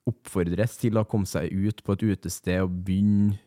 oppfordres 0.07 0.77
til 0.79 1.01
å 1.01 1.07
komme 1.09 1.27
seg 1.27 1.49
ut 1.51 1.81
på 1.83 1.97
et 1.97 2.05
utested 2.13 2.61
og 2.63 2.77
begynne, 2.87 3.39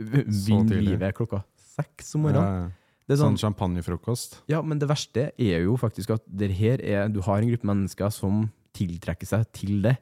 begynne 0.00 0.80
livet 0.82 1.14
klokka 1.20 1.44
seks 1.76 2.16
om 2.16 2.24
Ja, 2.24 2.32
morgenen? 2.32 2.64
ja. 2.72 2.78
Det 3.06 3.16
er 3.16 3.18
Sånn 3.18 3.34
sånn, 3.34 3.50
champagnefrokost. 3.50 4.42
ja, 4.48 4.60
men 4.62 4.78
det 4.78 4.88
verste 4.88 5.32
er 5.36 5.64
jo 5.64 5.76
faktisk 5.76 6.14
at 6.14 6.22
det 6.26 6.52
her 6.54 6.80
er, 6.80 7.08
du 7.10 7.20
har 7.26 7.42
en 7.42 7.50
gruppe 7.50 7.66
mennesker 7.66 8.12
som 8.14 8.46
tiltrekker 8.76 9.26
seg 9.26 9.48
til 9.52 9.82
det, 9.82 9.96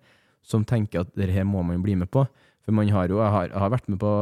som 0.46 0.64
tenker 0.64 1.02
at 1.02 1.14
det 1.16 1.30
her 1.32 1.46
må 1.48 1.62
man 1.64 1.82
bli 1.82 1.96
med 1.96 2.10
på. 2.12 2.26
For 2.60 2.76
man 2.76 2.88
har 2.92 3.08
jo, 3.08 3.18
jeg 3.22 3.32
har, 3.32 3.46
jeg 3.48 3.58
har 3.58 3.72
vært 3.72 3.88
med 3.88 3.98
på 4.02 4.12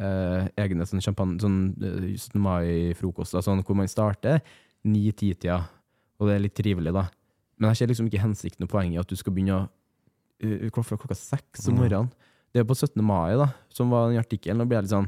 eh, 0.00 0.48
egne 0.64 0.86
sånn 0.88 1.04
champagne, 1.04 1.36
sånn 1.42 1.58
eh, 1.76 2.08
17. 2.16 2.40
mai-frokoster, 2.40 3.44
sånn, 3.44 3.62
hvor 3.68 3.76
man 3.78 3.90
starter 3.90 4.40
ni-ti-tida, 4.88 5.60
og 6.18 6.28
det 6.28 6.34
er 6.34 6.44
litt 6.46 6.56
trivelig 6.56 6.94
da. 6.96 7.06
Men 7.60 7.70
jeg 7.70 7.82
ser 7.82 7.92
liksom 7.92 8.08
ikke 8.08 8.24
hensikten 8.24 8.66
og 8.66 8.72
poenget 8.72 8.96
i 8.96 9.02
at 9.04 9.12
du 9.12 9.18
skal 9.18 9.36
begynne 9.36 9.60
å 9.60 9.62
uh, 9.68 10.68
klokka, 10.74 10.96
klokka 10.98 11.14
seks 11.18 11.68
om 11.70 11.78
morgenen. 11.78 12.10
Det 12.52 12.62
er 12.62 12.66
på 12.68 12.74
17. 12.74 12.98
mai, 13.06 13.36
da, 13.38 13.52
som 13.72 13.92
var 13.92 14.10
den 14.10 14.20
artikkelen. 14.20 14.64
Og 14.64 14.72
ble 14.72 14.82
litt 14.82 14.92
sånn 14.92 15.06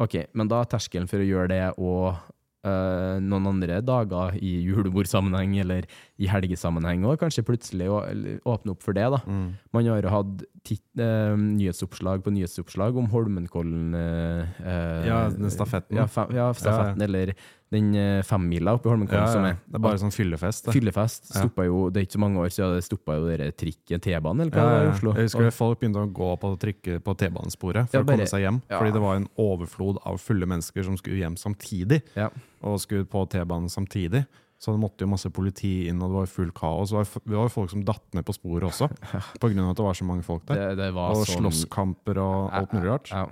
OK, 0.00 0.16
men 0.32 0.48
da 0.48 0.62
er 0.62 0.70
terskelen 0.72 1.10
for 1.10 1.20
å 1.20 1.26
gjøre 1.28 1.50
det 1.52 1.60
og 1.76 2.06
eh, 2.14 2.22
noen 2.62 3.46
andre 3.48 3.80
dager 3.80 4.36
i 4.36 4.58
julebordsammenheng 4.66 5.54
eller 5.62 5.86
i 6.20 6.28
helgesammenheng 6.28 7.06
òg, 7.08 7.16
kanskje 7.22 7.44
plutselig 7.48 7.86
å, 7.88 8.00
åpne 8.44 8.74
opp 8.74 8.82
for 8.84 8.92
det. 8.96 9.06
da. 9.14 9.20
Mm. 9.26 9.46
Man 9.72 9.86
har 9.88 10.02
jo 10.04 10.10
hatt 10.12 10.42
tit, 10.68 10.82
eh, 11.00 11.32
nyhetsoppslag 11.40 12.20
på 12.26 12.32
nyhetsoppslag 12.34 12.98
om 13.00 13.06
Holmenkollen 13.08 13.94
eh, 13.96 14.50
eh, 14.60 15.06
Ja, 15.08 15.22
den 15.32 15.48
stafetten. 15.50 15.96
Ja, 15.96 16.04
fa, 16.06 16.26
ja 16.34 16.50
stafetten, 16.52 17.00
eller 17.06 17.32
den 17.72 17.94
eh, 17.94 18.20
femmila 18.26 18.74
oppe 18.76 18.90
i 18.90 18.92
Holmenkollen 18.92 19.24
Ja, 19.24 19.32
som 19.32 19.46
er 19.48 19.56
Det 19.64 19.78
er 19.78 19.84
bare 19.86 20.00
sånn 20.02 20.12
fyllefest. 20.12 20.66
Da. 20.66 20.74
Fyllefest. 20.76 21.30
Ja. 21.38 21.46
Jo, 21.64 21.86
det 21.88 22.02
er 22.02 22.06
ikke 22.08 22.18
så 22.18 22.22
mange 22.26 22.42
år 22.44 22.52
siden 22.52 22.74
det 22.76 22.84
stoppa 22.84 23.16
jo 23.16 23.30
dere 23.30 23.48
trikken, 23.56 24.02
T-banen, 24.04 24.42
eller 24.44 24.52
hva 24.52 24.60
Ja, 24.60 24.68
det 24.68 24.76
var 24.76 24.84
i 24.84 24.92
Oslo. 24.92 25.14
Jeg 25.16 25.28
husker 25.30 25.46
Og- 25.46 25.56
folk 25.56 25.80
begynte 25.80 26.04
å 26.04 26.12
gå 26.12 26.30
på 26.44 26.52
trikke 26.66 27.00
på 27.00 27.16
T-banesporet 27.16 27.88
for 27.88 27.96
Ja, 27.96 28.04
å 28.04 28.06
komme 28.12 28.28
seg 28.28 28.44
hjem. 28.44 28.60
ja. 28.68 28.76
Fordi 28.78 28.92
det 28.92 29.00
var 29.00 29.16
en 29.16 29.28
overflod 29.38 29.98
av 30.04 30.20
fulle 30.20 30.44
mennesker 30.44 30.84
som 30.84 30.96
skulle 31.00 31.16
hjem 31.24 31.36
samtidig. 31.40 32.02
Ja. 32.14 32.28
Og 32.62 32.80
skulle 32.80 33.06
på 33.08 33.24
T-banen 33.30 33.70
samtidig. 33.72 34.26
Så 34.60 34.74
det 34.74 34.80
måtte 34.82 35.06
jo 35.06 35.08
masse 35.08 35.30
politi 35.32 35.86
inn, 35.88 36.02
og 36.04 36.10
det 36.10 36.18
var 36.18 36.26
full 36.28 36.50
kaos. 36.52 36.90
Det 36.92 36.98
var, 37.32 37.46
jo 37.46 37.52
folk 37.52 37.70
som 37.72 37.84
datt 37.86 38.04
ned 38.16 38.26
på 38.28 38.34
sporet 38.36 38.66
også, 38.68 38.90
av 39.16 39.46
at 39.46 39.78
det 39.78 39.86
var 39.86 39.96
så 39.96 40.08
mange 40.08 40.24
folk 40.26 40.44
der. 40.50 40.60
det, 40.60 40.82
det 40.82 40.90
var 40.96 41.16
Og 41.16 41.24
sånn... 41.24 41.46
slåsskamper 41.46 42.20
og 42.20 42.52
alt 42.58 42.74
mulig 42.76 42.90
rart. 42.90 43.08
Ja. 43.14 43.24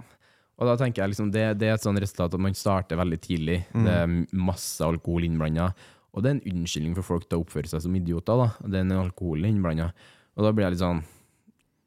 Og 0.58 0.66
da 0.66 0.74
tenker 0.80 1.04
jeg 1.04 1.12
liksom, 1.12 1.28
det, 1.34 1.44
det 1.60 1.68
er 1.68 1.76
et 1.76 1.84
sånn 1.84 2.00
resultat 2.00 2.32
at 2.34 2.42
man 2.42 2.56
starter 2.56 2.98
veldig 2.98 3.20
tidlig. 3.22 3.60
Mm. 3.76 3.84
Det 3.84 3.92
er 3.94 4.40
masse 4.48 4.82
alkohol 4.82 5.28
innblanda. 5.28 5.68
Og 6.16 6.24
det 6.24 6.30
er 6.30 6.38
en 6.38 6.56
unnskyldning 6.56 6.96
for 6.96 7.06
folk 7.06 7.28
til 7.28 7.38
å 7.38 7.44
oppføre 7.44 7.70
seg 7.70 7.84
som 7.84 7.94
idioter. 7.94 8.40
da. 8.40 8.48
Det 8.64 8.80
er 8.80 8.88
en 8.88 8.96
alkohol 9.04 9.44
innblanda. 9.46 9.92
Og 10.34 10.48
da 10.48 10.54
blir 10.54 10.66
jeg 10.66 10.76
litt 10.76 10.84
sånn 10.84 11.04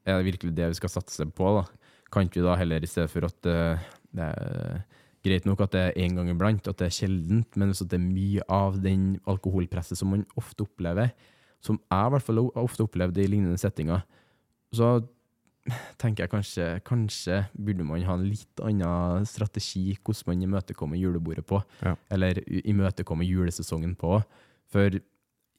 Er 0.05 0.17
det 0.17 0.27
virkelig 0.31 0.53
det 0.57 0.69
vi 0.71 0.77
skal 0.79 0.93
satse 0.93 1.27
på? 1.33 1.49
da? 1.57 1.65
Kan 2.13 2.29
ikke 2.29 2.39
vi 2.39 2.47
da 2.47 2.55
heller, 2.59 2.83
i 2.83 2.89
stedet 2.89 3.11
for 3.11 3.27
at 3.27 3.49
uh, 3.49 3.91
det 4.17 4.29
greit 5.23 5.45
nok 5.45 5.61
at 5.61 5.71
det 5.75 5.81
er 5.87 5.97
en 6.05 6.15
gang 6.17 6.29
iblant, 6.33 6.67
at 6.67 6.77
det 6.81 6.87
er 6.87 6.95
sjeldent, 6.95 7.55
men 7.57 7.69
hvis 7.69 7.83
det 7.85 7.93
er 7.93 8.03
mye 8.03 8.41
av 8.49 8.79
den 8.81 9.19
alkoholpresset 9.29 9.97
som 9.99 10.09
man 10.09 10.25
ofte 10.39 10.65
opplever, 10.65 11.11
som 11.61 11.77
jeg 11.91 12.07
i 12.07 12.13
hvert 12.15 12.25
fall 12.25 12.39
ofte 12.57 12.83
opplevde 12.87 13.21
i 13.21 13.27
lignende 13.29 13.59
settinger, 13.61 14.01
så 14.73 14.95
tenker 16.01 16.23
jeg 16.25 16.31
kanskje, 16.31 16.67
kanskje 16.87 17.43
burde 17.53 17.85
man 17.85 18.01
ha 18.07 18.15
en 18.17 18.25
litt 18.25 18.63
annen 18.65 19.27
strategi 19.29 19.91
hvordan 20.01 20.31
man 20.31 20.41
imøtekommer 20.47 20.97
julebordet 20.97 21.45
på, 21.45 21.61
Ja. 21.85 21.95
eller 22.09 22.39
i- 22.47 22.63
imøtekommer 22.65 23.23
julesesongen 23.27 23.95
på. 23.95 24.23
For 24.73 24.89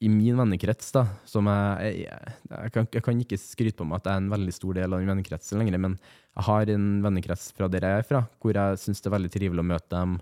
i 0.03 0.09
min 0.11 0.35
vennekrets, 0.35 0.89
da, 0.95 1.05
som 1.29 1.47
jeg, 1.47 2.03
jeg, 2.03 2.31
jeg, 2.49 2.71
kan, 2.75 2.87
jeg 2.91 3.03
kan 3.05 3.19
ikke 3.23 3.39
skryte 3.39 3.77
på 3.79 3.85
meg 3.87 4.01
at 4.01 4.09
jeg 4.09 4.19
er 4.19 4.23
en 4.23 4.33
veldig 4.33 4.55
stor 4.55 4.75
del 4.75 4.95
av 4.95 4.99
den 4.99 5.11
vennekretsen 5.11 5.61
lenger, 5.61 5.79
men 5.79 5.95
jeg 6.33 6.47
har 6.49 6.71
en 6.73 6.87
vennekrets 7.05 7.51
fra 7.55 7.69
der 7.71 7.85
jeg 7.87 8.01
er 8.01 8.07
fra, 8.07 8.23
hvor 8.43 8.57
jeg 8.57 8.81
syns 8.81 8.99
det 8.99 9.09
er 9.09 9.15
veldig 9.15 9.31
trivelig 9.31 9.63
å 9.63 9.69
møte 9.69 9.91
dem 9.93 10.17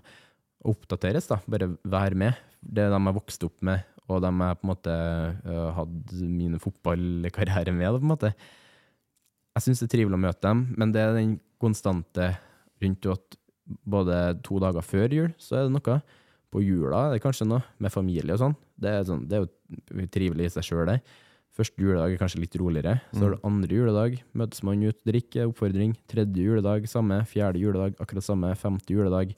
og 0.62 0.76
oppdateres, 0.76 1.26
da. 1.30 1.40
Bare 1.50 1.72
være 1.82 2.18
med. 2.18 2.38
Det 2.62 2.84
er 2.84 2.92
de 2.92 3.00
jeg 3.00 3.18
vokste 3.18 3.48
opp 3.48 3.66
med, 3.66 3.82
og 4.06 4.22
de 4.22 4.30
jeg 4.30 4.60
på 4.60 4.66
en 4.66 4.70
måte 4.70 4.96
uh, 5.48 5.68
hadde 5.80 6.30
min 6.30 6.58
fotballkarriere 6.62 7.74
med, 7.74 7.96
på 7.96 8.04
en 8.04 8.12
måte. 8.12 8.32
Jeg 9.56 9.66
syns 9.66 9.82
det 9.82 9.88
er 9.88 9.94
trivelig 9.96 10.20
å 10.20 10.24
møte 10.28 10.46
dem, 10.46 10.66
men 10.78 10.94
det 10.94 11.02
er 11.02 11.16
den 11.16 11.36
konstante 11.62 12.32
rundt 12.82 13.10
at 13.10 13.38
både 13.66 14.18
to 14.46 14.62
dager 14.62 14.84
før 14.84 15.14
jul, 15.14 15.32
så 15.42 15.58
er 15.58 15.66
det 15.66 15.74
noe. 15.74 15.98
På 16.52 16.60
jula 16.62 17.08
er 17.08 17.16
det 17.16 17.24
kanskje 17.24 17.48
noe, 17.48 17.64
med 17.80 17.92
familie 17.94 18.36
og 18.36 18.42
sånn. 18.42 18.56
Det 18.76 18.90
er, 18.92 19.04
sånn, 19.08 19.26
det 19.28 19.38
er 19.38 19.46
jo 19.46 20.08
trivelig 20.12 20.50
i 20.50 20.54
seg 20.58 20.66
sjøl, 20.68 20.86
det. 20.90 20.98
Første 21.52 21.84
juledag 21.84 22.14
er 22.14 22.16
kanskje 22.16 22.38
litt 22.40 22.54
roligere. 22.56 22.94
Så 23.12 23.26
er 23.26 23.34
det 23.34 23.42
andre 23.44 23.76
juledag, 23.76 24.14
møtes 24.40 24.62
man 24.64 24.80
ut, 24.88 24.96
drikke, 25.04 25.44
oppfordring. 25.50 25.90
Tredje 26.08 26.46
juledag, 26.46 26.86
samme. 26.88 27.18
Fjerde 27.28 27.60
juledag, 27.60 27.98
akkurat 28.00 28.24
samme. 28.24 28.54
Femte 28.56 28.94
juledag, 28.94 29.34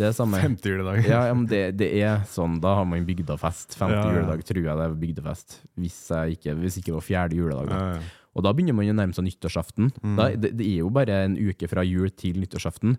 det 0.00 0.06
er 0.08 0.14
samme. 0.16 0.40
Femte 0.46 0.72
juledag. 0.72 1.02
Ja, 1.04 1.26
ja, 1.28 1.34
men 1.36 1.44
det, 1.50 1.60
det 1.76 1.90
er 2.00 2.22
sånn, 2.32 2.56
da 2.64 2.72
har 2.78 2.88
man 2.88 3.04
bygdefest. 3.08 3.76
Femte 3.76 3.98
Ja, 3.98 4.06
ja. 4.06 4.16
juledag 4.16 4.46
tror 4.48 4.62
jeg 4.62 4.80
det 4.80 4.86
er 4.86 4.96
bygdefest. 5.04 5.58
Hvis, 5.76 6.00
ikke, 6.38 6.56
hvis 6.62 6.80
ikke 6.80 6.94
det 6.94 6.96
var 6.96 7.08
fjerde 7.10 7.36
juledag. 7.42 7.68
Da. 7.74 8.24
Og 8.32 8.48
da 8.48 8.54
begynner 8.56 8.78
man 8.80 8.88
å 8.88 8.96
nærme 9.02 9.16
seg 9.18 9.28
nyttårsaften. 9.28 9.92
Mm. 10.00 10.16
Da, 10.16 10.30
det, 10.40 10.54
det 10.56 10.72
er 10.72 10.80
jo 10.86 10.92
bare 10.96 11.20
en 11.26 11.36
uke 11.36 11.68
fra 11.68 11.84
jul 11.84 12.08
til 12.16 12.40
nyttårsaften. 12.40 12.96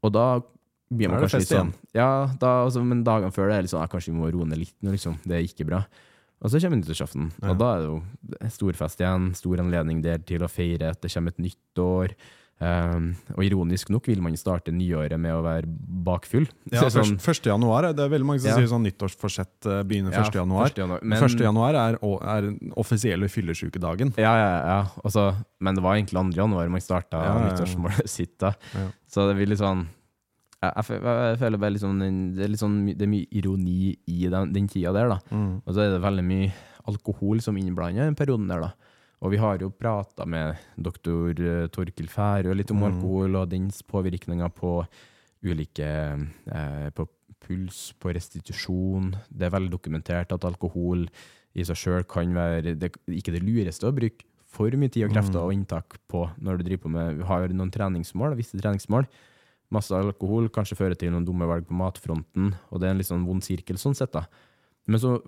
Og 0.00 0.16
da 0.16 0.30
blir 0.90 1.08
man 1.10 1.20
kanskje 1.20 1.40
litt 1.42 1.48
fest 1.48 1.58
sånn 1.58 1.72
Ja, 1.94 2.30
da, 2.40 2.64
altså, 2.64 2.82
men 2.84 3.04
dagene 3.04 3.32
før 3.34 3.48
det 3.50 3.56
er 3.58 3.62
litt 3.66 3.70
sånn 3.74 3.82
ja, 3.84 3.90
Kanskje 3.92 4.12
vi 4.12 4.18
må 4.20 4.30
roe 4.32 4.46
ned 4.48 4.58
litt 4.58 4.74
nå, 4.82 4.90
liksom. 4.94 5.18
Det 5.24 5.36
er 5.36 5.44
ikke 5.44 5.66
bra. 5.68 5.82
Og 6.40 6.50
så 6.52 6.60
kommer 6.62 6.78
nyttårsaften, 6.78 7.32
Ja. 7.42 7.50
og 7.50 7.58
da 7.58 7.68
er 7.74 7.78
det 7.82 7.88
jo 7.88 8.50
storfest 8.54 9.00
igjen. 9.02 9.34
Stor 9.34 9.56
anledning 9.58 10.00
der 10.02 10.18
til 10.18 10.38
å 10.40 10.48
feire 10.48 10.90
at 10.94 11.00
det 11.02 11.10
kommer 11.12 11.34
et 11.34 11.38
nytt 11.50 11.82
år. 11.82 12.14
Um, 12.60 13.12
og 13.36 13.44
ironisk 13.46 13.88
nok 13.94 14.06
vil 14.10 14.18
man 14.20 14.34
starte 14.34 14.72
nyåret 14.74 15.14
med 15.20 15.30
å 15.30 15.42
være 15.44 15.66
bakfull. 16.04 16.48
Ja, 16.72 16.80
Så 16.82 16.90
sånn- 16.90 17.18
først, 17.22 17.42
1. 17.46 17.50
januar, 17.52 17.92
det 17.94 18.00
er 18.02 18.08
veldig 18.08 18.26
mange 18.26 18.40
som 18.40 18.50
Ja. 18.50 18.56
sier 18.56 18.66
sånn 18.66 18.82
nyttårsforsett 18.82 19.66
eh, 19.66 19.82
begynner 19.84 20.10
1. 20.10 20.34
Ja, 20.34 20.40
januar. 20.42 20.66
1. 20.66 20.74
januar. 20.82 20.98
Men, 21.02 21.22
1. 21.22 21.38
januar 21.38 21.74
er, 21.74 21.98
er 22.02 22.40
den 22.42 22.72
offisielle 22.76 23.28
fyllesykedagen. 23.30 24.12
Ja, 24.16 24.34
ja, 24.34 24.66
ja. 24.66 24.84
Også, 25.04 25.36
men 25.60 25.74
det 25.76 25.82
var 25.84 25.94
egentlig 25.94 26.18
2. 26.18 26.34
januar 26.34 26.68
man 26.68 26.80
starta 26.80 27.22
Ja, 27.22 27.34
nyttårsmålet 27.50 28.08
sitt. 28.08 28.36
da. 28.38 28.54
Så 29.08 29.28
det 29.28 29.36
blir 29.36 29.46
litt 29.54 29.58
sånn 29.60 29.86
Jeg, 30.58 30.72
jeg, 30.90 31.38
føler 31.38 31.58
bare 31.62 31.70
liksom 31.76 31.98
det, 32.34 32.42
er 32.48 32.54
sånn, 32.58 32.78
det 32.98 33.04
er 33.06 33.10
mye 33.12 33.28
ironi 33.38 33.92
i 34.10 34.24
den, 34.26 34.52
den 34.52 34.66
tida 34.68 34.90
der. 34.96 35.08
da. 35.12 35.18
Mm. 35.30 35.52
Og 35.64 35.74
så 35.76 35.84
er 35.84 35.92
det 35.94 36.00
veldig 36.02 36.24
mye 36.26 36.48
alkohol 36.88 37.40
som 37.44 37.56
innblander 37.60 38.02
i 38.02 38.08
den 38.10 38.16
perioden 38.18 38.48
der. 38.50 38.64
da. 38.66 38.72
Og 39.22 39.30
vi 39.34 39.38
har 39.42 39.58
jo 39.62 39.68
prata 39.70 40.26
med 40.26 40.56
doktor 40.78 41.30
eh, 41.42 41.68
Torkil 41.74 42.08
Færø 42.10 42.54
litt 42.54 42.70
om 42.74 42.78
Mm. 42.82 42.88
alkohol 42.92 43.36
og 43.36 43.48
dens 43.50 43.82
påvirkninger 43.82 44.50
på 44.54 44.72
ulike 45.44 45.86
eh, 46.50 46.90
På 46.94 47.06
puls, 47.40 47.92
på 48.02 48.10
restitusjon. 48.14 49.12
Det 49.30 49.46
er 49.46 49.54
veldig 49.54 49.70
dokumentert 49.70 50.32
at 50.34 50.44
alkohol 50.44 51.06
i 51.54 51.62
seg 51.64 51.76
sjøl 51.78 52.04
kan 52.10 52.34
være 52.34 52.74
det, 52.78 52.90
ikke 53.06 53.32
det 53.34 53.42
lureste 53.46 53.86
å 53.88 53.94
bruke 53.94 54.26
for 54.48 54.70
mye 54.74 54.90
tid 54.90 55.04
og 55.06 55.12
krefter 55.14 55.38
Mm. 55.38 55.44
og 55.46 55.52
inntak 55.54 55.98
på 56.10 56.24
når 56.40 56.58
du 56.58 56.64
driver 56.66 56.82
på 56.82 56.90
med, 56.90 57.22
har 57.28 57.48
noen 57.54 57.70
treningsmål, 57.70 58.34
visse 58.36 58.58
treningsmål. 58.58 59.06
Masse 59.74 59.92
alkohol 59.92 60.48
kanskje 60.52 60.78
fører 60.78 60.96
til 60.96 61.12
noen 61.12 61.26
dumme 61.28 61.48
valg 61.48 61.66
på 61.68 61.76
matfronten, 61.76 62.54
og 62.72 62.80
det 62.80 62.88
er 62.88 62.94
en 62.94 63.00
litt 63.02 63.10
sånn 63.10 63.26
vond 63.28 63.44
sirkel 63.44 63.76
sånn 63.80 63.96
sett. 63.98 64.14
da. 64.14 64.24
Men 64.88 65.02
så 65.02 65.18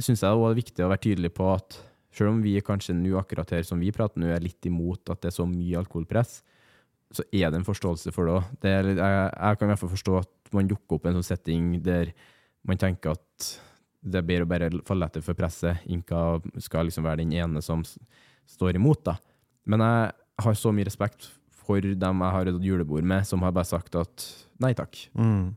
syns 0.00 0.22
jeg 0.24 0.38
det 0.38 0.46
er 0.48 0.60
viktig 0.60 0.84
å 0.84 0.92
være 0.92 1.04
tydelig 1.04 1.32
på 1.36 1.50
at 1.52 1.76
selv 2.12 2.32
om 2.32 2.40
vi 2.44 2.54
kanskje 2.64 2.96
nå 2.96 3.16
akkurat 3.20 3.52
her 3.54 3.64
som 3.66 3.80
vi 3.80 3.92
prater 3.92 4.20
nå, 4.20 4.28
er 4.32 4.44
litt 4.44 4.64
imot 4.68 5.12
at 5.12 5.20
det 5.22 5.30
er 5.30 5.36
så 5.36 5.46
mye 5.48 5.80
alkoholpress, 5.80 6.40
så 7.12 7.24
er 7.28 7.50
det 7.52 7.60
en 7.60 7.66
forståelse 7.68 8.12
for 8.14 8.28
det 8.28 8.38
òg. 8.38 8.54
Jeg, 8.64 8.94
jeg 8.96 9.58
kan 9.58 9.68
i 9.68 9.72
hvert 9.72 9.82
fall 9.82 9.92
forstå 9.92 10.16
at 10.22 10.54
man 10.56 10.68
dukker 10.68 10.96
opp 10.96 11.06
i 11.06 11.10
en 11.10 11.18
sånn 11.20 11.28
setting 11.28 11.74
der 11.84 12.12
man 12.68 12.80
tenker 12.80 13.16
at 13.16 13.52
det 14.02 14.18
er 14.18 14.26
bedre 14.26 14.46
å 14.46 14.50
bare 14.50 14.70
falle 14.86 15.06
etter 15.06 15.24
for 15.24 15.38
presset. 15.38 15.84
Inka 15.92 16.40
skal 16.62 16.88
liksom 16.88 17.04
være 17.06 17.22
den 17.22 17.34
ene 17.36 17.62
som 17.64 17.84
står 17.84 18.78
imot, 18.80 19.04
da. 19.06 19.16
Men 19.68 19.84
jeg 19.84 20.44
har 20.46 20.58
så 20.58 20.72
mye 20.74 20.88
respekt 20.88 21.28
for 21.66 21.80
dem 21.82 22.22
jeg 22.24 22.34
har 22.36 22.50
et 22.50 22.60
julebord 22.66 23.06
med, 23.06 23.26
som 23.28 23.42
har 23.46 23.54
bare 23.54 23.68
sagt 23.68 23.96
at 24.00 24.26
nei 24.62 24.72
takk. 24.78 24.98
Mm. 25.18 25.50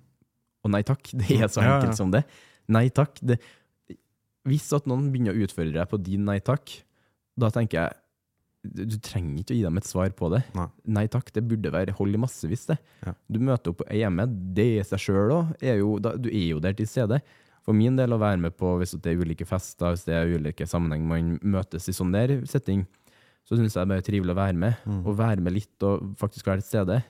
Og 0.66 0.74
nei 0.74 0.82
takk, 0.88 1.12
det 1.20 1.40
er 1.42 1.48
så 1.52 1.62
Ja, 1.64 1.68
ja. 1.68 1.76
enkelt 1.80 2.00
som 2.00 2.14
det. 2.14 2.24
Nei 2.72 2.88
takk. 2.94 3.20
Det, 3.22 3.38
hvis 4.50 4.68
at 4.78 4.88
noen 4.90 5.12
begynner 5.14 5.36
å 5.36 5.46
utfordre 5.46 5.78
deg 5.80 5.90
på 5.92 6.02
din 6.06 6.26
nei 6.28 6.40
takk, 6.46 6.72
da 7.38 7.52
tenker 7.54 7.82
jeg 7.82 8.02
du, 8.66 8.96
trenger 8.98 9.44
ikke 9.44 9.54
å 9.54 9.58
gi 9.60 9.66
dem 9.68 9.78
et 9.78 9.86
svar 9.86 10.10
på 10.18 10.30
det. 10.34 10.42
Nei. 10.58 11.06
takk, 11.12 11.28
det 11.36 11.44
burde 11.46 11.70
være 11.74 11.94
hold 12.00 12.18
i 12.18 12.22
massevis, 12.22 12.64
det. 12.72 12.80
Ja. 13.06 13.14
Du 13.30 13.38
møter 13.44 13.74
opp 13.76 13.84
hjemme, 13.94 14.26
det 14.58 14.66
i 14.80 14.86
seg 14.88 15.04
sjøl 15.04 15.34
òg, 15.36 15.52
du 15.62 16.30
er 16.32 16.48
jo 16.50 16.62
der 16.64 16.74
til 16.78 16.90
stede. 16.90 17.20
For 17.66 17.78
min 17.78 17.98
del 17.98 18.14
å 18.14 18.20
være 18.22 18.42
med 18.42 18.56
på 18.58 18.76
hvis 18.80 18.94
det 19.02 19.14
er 19.14 19.22
ulike 19.22 19.46
fester, 19.50 19.94
hvis 19.96 20.06
det 20.06 20.14
er 20.18 20.34
ulike 20.38 20.68
sammenheng 20.70 21.06
man 21.10 21.32
møtes 21.42 21.90
i 21.90 21.96
sånn 21.98 22.14
der 22.14 22.40
setting, 22.50 22.84
så 23.46 23.58
syns 23.60 23.78
jeg 23.78 23.90
det 23.90 24.00
er 24.00 24.06
trivelig 24.06 24.34
å 24.34 24.40
være 24.40 24.58
med. 24.58 24.86
Mm. 24.90 25.02
Og 25.06 25.18
være 25.20 25.44
med 25.46 25.54
litt 25.54 25.86
og 25.86 26.16
faktisk 26.20 26.50
være 26.50 26.64
til 26.64 26.72
stede. 26.74 27.02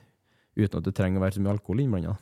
Uten 0.55 0.79
at 0.79 0.87
det 0.87 0.95
trenger 0.95 1.19
å 1.21 1.25
være 1.25 1.37
så 1.37 1.43
mye 1.43 1.55
alkohol 1.55 1.83
innblanda. 1.83 2.17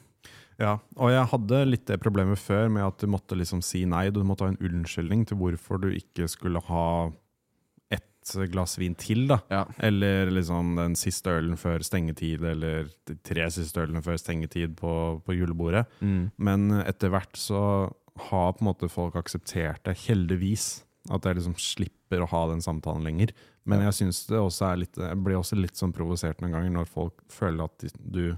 Ja, 0.62 0.78
og 1.02 1.10
jeg 1.10 1.26
hadde 1.32 1.64
litt 1.66 1.88
det 1.90 1.98
problemet 2.02 2.38
før 2.42 2.70
med 2.72 2.86
at 2.86 3.02
du 3.02 3.10
måtte 3.10 3.38
liksom 3.38 3.64
si 3.66 3.84
nei. 3.90 4.08
Du 4.14 4.22
måtte 4.26 4.46
ha 4.46 4.54
en 4.54 4.62
unnskyldning 4.62 5.26
til 5.30 5.40
hvorfor 5.42 5.82
du 5.82 5.90
ikke 5.96 6.28
skulle 6.30 6.62
ha 6.70 6.88
ett 7.94 8.36
glass 8.54 8.78
vin 8.80 8.96
til. 8.96 9.26
da. 9.28 9.40
Ja. 9.52 9.64
Eller 9.84 10.32
liksom 10.32 10.76
den 10.80 10.96
siste 11.00 11.34
ølen 11.34 11.58
før 11.60 11.84
stengetid, 11.86 12.46
eller 12.54 12.88
de 13.10 13.18
tre 13.26 13.50
siste 13.54 13.82
ølene 13.82 14.04
før 14.06 14.22
stengetid 14.22 14.78
på, 14.80 14.94
på 15.26 15.38
julebordet. 15.38 15.86
Mm. 16.02 16.32
Men 16.38 16.70
etter 16.86 17.14
hvert 17.14 17.38
så 17.40 17.64
har 18.30 18.54
på 18.54 18.62
en 18.62 18.70
måte 18.70 18.92
folk 18.94 19.18
akseptert 19.20 19.84
det, 19.88 19.98
heldigvis. 20.06 20.84
At 21.12 21.26
jeg 21.26 21.42
liksom 21.42 21.58
slipper 21.60 22.24
å 22.24 22.30
ha 22.32 22.46
den 22.54 22.62
samtalen 22.64 23.04
lenger. 23.04 23.34
Men 23.66 23.80
jeg 23.86 23.94
syns 24.00 24.26
det 24.28 24.38
også 24.40 24.66
er 24.74 24.78
litt 24.82 24.98
Jeg 25.00 25.24
blir 25.24 25.38
også 25.40 25.56
litt 25.56 25.76
sånn 25.80 25.94
provosert 25.96 26.42
noen 26.42 26.52
ganger 26.52 26.72
når 26.76 26.88
folk 26.92 27.22
føler 27.32 27.64
at 27.70 27.86
du 28.04 28.36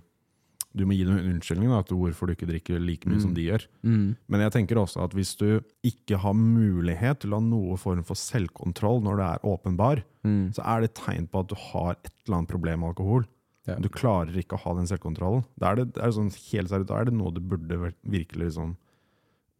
du 0.75 0.83
må 0.83 0.91
gi 0.91 1.05
dem 1.07 1.15
en 1.15 1.29
unnskyldning 1.37 1.69
da, 1.71 1.77
til 1.87 1.95
hvorfor 1.95 2.27
du 2.27 2.33
ikke 2.35 2.49
drikker 2.49 2.81
like 2.83 3.07
mye 3.07 3.21
som 3.23 3.31
de 3.33 3.45
gjør. 3.47 3.63
Mm. 3.87 4.17
Men 4.27 4.41
jeg 4.43 4.51
tenker 4.51 4.75
også 4.75 5.05
at 5.05 5.13
hvis 5.15 5.29
du 5.39 5.61
ikke 5.87 6.17
har 6.19 6.33
mulighet 6.35 7.21
til 7.23 7.31
å 7.31 7.39
ha 7.39 7.45
noe 7.45 7.77
form 7.79 8.01
for 8.03 8.19
selvkontroll 8.19 8.99
når 9.05 9.15
det 9.21 9.29
er 9.29 9.45
åpenbar, 9.53 10.03
Mm. 10.25 10.51
så 10.53 10.65
er 10.67 10.81
det 10.81 10.89
et 10.89 10.99
tegn 10.99 11.27
på 11.31 11.39
at 11.39 11.47
du 11.47 11.55
har 11.55 11.91
et 12.03 12.11
eller 12.27 12.37
annet 12.41 12.49
problem 12.51 12.79
med 12.81 12.89
alkohol. 12.89 13.23
Ja. 13.69 13.75
Du 13.79 13.87
klarer 13.87 14.35
ikke 14.35 14.57
å 14.57 14.63
ha 14.65 14.73
den 14.75 14.85
selvkontrollen. 14.91 15.45
Da 15.57 15.71
er 15.71 15.75
det, 15.79 15.93
det 15.93 16.03
er 16.03 16.11
sånn, 16.11 16.33
helt 16.51 16.69
seriøst, 16.73 16.87
da 16.91 16.99
er 16.99 17.05
det 17.05 17.13
noe 17.13 17.31
du 17.31 17.39
burde 17.39 17.93
virkelig 18.03 18.49
liksom 18.49 18.75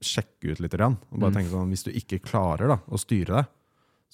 sjekke 0.04 0.52
ut 0.52 0.60
litt. 0.60 0.72
Grann. 0.76 0.98
Og 1.14 1.20
bare 1.22 1.32
Mm. 1.32 1.36
tenke 1.38 1.52
sånn, 1.52 1.70
Hvis 1.72 1.84
du 1.86 1.92
ikke 1.92 2.20
klarer 2.22 2.68
da, 2.68 2.78
å 2.92 2.98
styre 3.00 3.26
det, 3.40 3.48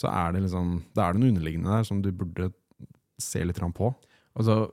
så 0.02 0.10
er 0.10 0.34
det 0.36 0.46
liksom, 0.46 0.80
det 0.96 1.04
er 1.04 1.18
noe 1.18 1.32
underliggende 1.32 1.76
der 1.76 1.88
som 1.88 2.02
du 2.04 2.10
burde 2.16 2.50
se 3.22 3.44
litt 3.46 3.62
på. 3.78 3.92
Altså, 4.32 4.72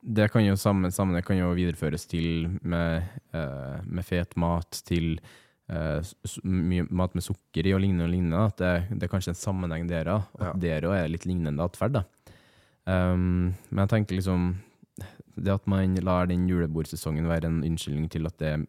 det 0.00 0.30
kan 0.32 0.44
jo 0.44 0.56
samme, 0.56 0.88
samme 0.94 1.18
det 1.18 1.26
kan 1.26 1.38
jo 1.38 1.52
videreføres 1.56 2.06
til 2.08 2.48
med, 2.62 3.04
eh, 3.36 3.78
med 3.84 4.06
fet 4.06 4.36
mat, 4.40 4.80
til 4.88 5.18
eh, 5.68 6.00
mye 6.48 6.86
mat 6.88 7.14
med 7.14 7.26
sukker 7.26 7.68
i 7.68 7.74
og 7.76 7.82
lignende. 7.84 8.06
og 8.08 8.14
lignende 8.14 8.46
at 8.46 8.56
det, 8.56 8.72
det 8.96 9.06
er 9.06 9.12
kanskje 9.12 9.34
en 9.34 9.42
sammenheng 9.42 9.86
der 9.90 10.08
òg. 10.16 10.24
Ja. 10.40 10.54
Der 10.64 10.88
òg 10.88 10.96
er 10.96 11.12
litt 11.12 11.28
lignende 11.28 11.62
atferd. 11.62 12.00
Um, 12.88 13.52
men 13.68 13.82
jeg 13.84 13.90
tenker 13.92 14.16
liksom 14.16 14.54
Det 15.36 15.52
at 15.52 15.66
man 15.68 15.92
lar 16.00 16.26
den 16.26 16.46
julebordsesongen 16.48 17.28
være 17.28 17.46
en 17.46 17.60
unnskyldning 17.62 18.08
til 18.10 18.26
at 18.26 18.38
det 18.40 18.48
er 18.48 18.64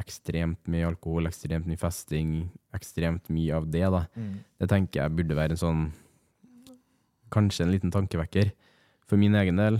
ekstremt 0.00 0.68
mye 0.72 0.88
alkohol, 0.88 1.28
ekstremt 1.28 1.68
mye 1.68 1.80
festing, 1.80 2.50
ekstremt 2.76 3.28
mye 3.32 3.56
av 3.56 3.66
det, 3.70 3.84
da. 3.92 4.06
Det 4.60 4.68
tenker 4.70 5.02
jeg 5.02 5.16
burde 5.18 5.38
være 5.38 5.56
en 5.56 5.64
sånn 5.66 5.84
Kanskje 7.32 7.64
en 7.64 7.70
liten 7.72 7.88
tankevekker. 7.88 8.50
For 9.08 9.16
min 9.16 9.32
egen 9.40 9.56
del, 9.56 9.78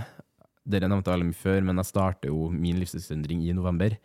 dere 0.65 0.89
nevnte 0.89 1.13
alle 1.13 1.27
mye 1.29 1.37
før, 1.37 1.59
men 1.69 1.77
jeg 1.83 1.91
starter 1.91 2.31
jo 2.31 2.47
min 2.49 2.79
livsstilsendring 2.81 3.43
i 3.45 3.53
november. 3.53 3.99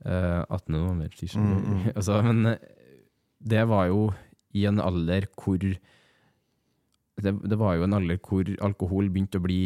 Uh, 0.00 0.44
18. 0.48 0.72
november, 0.72 1.10
tirsdag. 1.12 1.44
Mm, 1.44 1.66
mm. 1.66 1.84
altså, 1.98 2.16
men 2.24 2.54
eh, 2.54 2.64
det 3.52 3.66
var 3.68 3.90
jo 3.90 4.00
i 4.56 4.64
en 4.68 4.80
alder 4.80 5.28
hvor 5.36 5.60
det, 5.60 7.32
det 7.32 7.58
var 7.60 7.76
jo 7.76 7.86
en 7.86 7.96
alder 7.96 8.20
hvor 8.20 8.48
alkohol 8.64 9.08
begynte 9.12 9.40
å 9.40 9.44
bli 9.44 9.60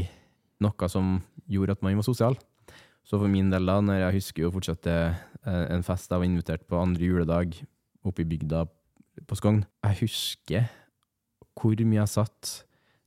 noe 0.63 0.91
som 0.93 1.19
gjorde 1.51 1.79
at 1.79 1.83
man 1.87 1.99
var 1.99 2.07
sosial. 2.07 2.39
Så 3.07 3.19
for 3.19 3.31
min 3.31 3.51
del, 3.51 3.67
da, 3.67 3.81
når 3.83 4.05
jeg 4.05 4.19
husker 4.21 4.45
jo 4.45 4.53
fortsatt 4.55 4.87
eh, 4.91 5.21
en 5.47 5.87
fest 5.87 6.11
jeg 6.11 6.21
var 6.21 6.29
invitert 6.29 6.67
på 6.69 6.79
andre 6.79 7.09
juledag 7.09 7.57
oppe 8.07 8.25
i 8.25 8.29
bygda 8.29 8.65
på 9.29 9.37
Skogn 9.39 9.65
Jeg 9.85 10.01
husker 10.05 10.69
hvor 11.61 11.83
mye 11.85 12.01
jeg 12.01 12.13
satt 12.15 12.53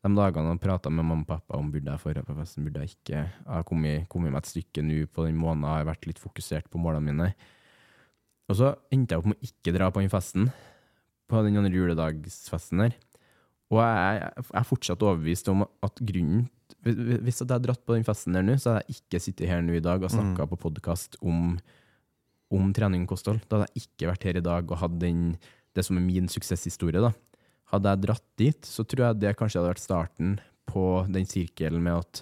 de 0.04 0.12
dagene 0.18 0.52
og 0.52 0.60
prata 0.62 0.92
med 0.92 1.06
mamma 1.08 1.24
og 1.24 1.30
pappa 1.30 1.58
om 1.58 1.70
burde 1.72 1.90
jeg 1.90 2.02
forre 2.02 2.26
på 2.28 2.36
festen, 2.36 2.66
burde 2.66 2.84
jeg 2.84 2.92
ikke. 2.92 3.22
Jeg 3.24 3.48
har 3.48 3.64
kommet, 3.68 4.08
kommet 4.12 4.34
meg 4.34 4.44
et 4.44 4.50
stykke 4.52 4.84
nå 4.84 5.06
på 5.08 5.24
den 5.30 5.38
måneden, 5.40 5.64
jeg 5.64 5.80
har 5.80 5.88
vært 5.88 6.08
litt 6.10 6.20
fokusert 6.20 6.68
på 6.70 6.82
målene 6.82 7.08
mine. 7.08 7.30
Og 8.52 8.60
så 8.60 8.74
endte 8.92 9.16
jeg 9.16 9.24
opp 9.24 9.30
med 9.32 9.40
å 9.40 9.48
ikke 9.48 9.74
dra 9.78 9.88
på 9.94 10.04
den 10.04 10.12
festen, 10.12 10.50
på 11.32 11.44
den 11.46 11.62
andre 11.62 11.72
juledagsfesten 11.72 12.84
der. 12.84 12.98
Og 13.72 13.80
jeg, 13.80 14.44
er 14.60 14.68
fortsatt 14.68 15.06
overbevist 15.08 15.48
om 15.50 15.64
at 15.66 16.04
grunnen 16.04 16.50
Hvis 16.84 17.40
jeg 17.40 17.48
hadde 17.48 17.64
dratt 17.64 17.80
på 17.88 17.96
den 17.96 18.04
festen 18.04 18.36
der 18.36 18.44
nå, 18.44 18.58
så 18.60 18.74
hadde 18.74 18.84
jeg 18.90 18.98
ikke 19.00 19.22
sittet 19.24 19.48
her 19.48 19.62
nå 19.64 19.78
i 19.78 19.84
dag 19.84 20.04
og 20.04 20.12
snakka 20.12 20.50
på 20.52 20.60
podkast 20.66 21.16
om, 21.24 21.54
om 22.54 22.72
trening 22.76 23.06
og 23.06 23.14
kosthold. 23.14 23.42
Da 23.48 23.60
hadde 23.60 23.72
jeg 23.74 23.88
ikke 23.88 24.12
vært 24.12 24.28
her 24.30 24.40
i 24.40 24.46
dag 24.46 24.72
og 24.72 24.82
hatt 24.82 25.00
det 25.02 25.86
som 25.86 25.98
er 25.98 26.06
min 26.06 26.30
suksesshistorie. 26.30 27.02
da. 27.02 27.14
Hadde 27.74 27.90
jeg 27.90 28.04
dratt 28.06 28.26
dit, 28.38 28.66
så 28.66 28.86
tror 28.86 29.08
jeg 29.08 29.22
det 29.24 29.36
kanskje 29.40 29.60
hadde 29.60 29.74
vært 29.74 29.84
starten 29.84 30.38
på 30.70 30.86
den 31.12 31.26
sirkelen 31.28 31.84
med 31.84 32.04
at 32.04 32.22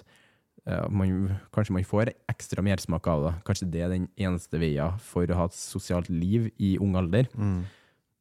uh, 0.68 0.88
man, 0.88 1.36
kanskje 1.54 1.76
man 1.76 1.86
får 1.86 2.14
ekstra 2.30 2.64
mersmak 2.64 3.06
av 3.10 3.26
det. 3.26 3.34
Kanskje 3.46 3.68
det 3.74 3.84
er 3.84 3.92
den 3.92 4.08
eneste 4.16 4.60
veien 4.62 4.98
for 5.04 5.28
å 5.28 5.38
ha 5.42 5.46
et 5.50 5.58
sosialt 5.58 6.10
liv 6.12 6.48
i 6.56 6.74
ung 6.82 6.96
alder. 6.98 7.28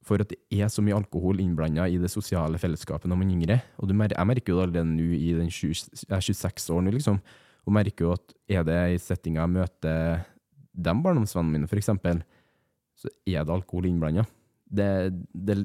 For 0.02 0.22
at 0.24 0.32
det 0.34 0.40
er 0.50 0.70
så 0.74 0.82
mye 0.82 0.98
alkohol 0.98 1.40
innblanda 1.44 1.86
i 1.88 2.00
det 2.02 2.10
sosiale 2.10 2.58
fellesskapet 2.62 3.10
når 3.10 3.22
man 3.22 3.30
er 3.30 3.38
yngre. 3.38 3.58
Og 3.78 3.88
du 3.88 3.94
mer, 3.96 4.14
jeg 4.18 4.28
merker 4.28 4.54
jo 4.54 4.58
det 4.58 4.68
allerede 4.68 4.90
nå 4.90 5.10
i 5.14 5.32
den 5.38 5.52
20, 5.54 5.84
jeg 6.02 6.16
er 6.18 6.26
26 6.26 6.70
år 6.74 6.86
nå, 6.86 6.94
liksom, 6.98 7.20
og 7.62 7.76
merker 7.78 8.08
jo 8.08 8.16
at 8.18 8.34
er 8.50 8.66
det 8.66 8.80
i 8.96 9.02
settinga 9.02 9.46
jeg 9.46 9.54
møter 9.60 10.24
de 10.72 10.94
barndomsvennene 11.04 11.58
mine, 11.58 11.70
for 11.70 11.80
eksempel, 11.82 12.22
så 12.98 13.10
er 13.26 13.44
det 13.44 13.54
alkohol 13.54 13.90
innblanda. 13.90 14.26
Det, 14.72 14.88
det, 15.34 15.58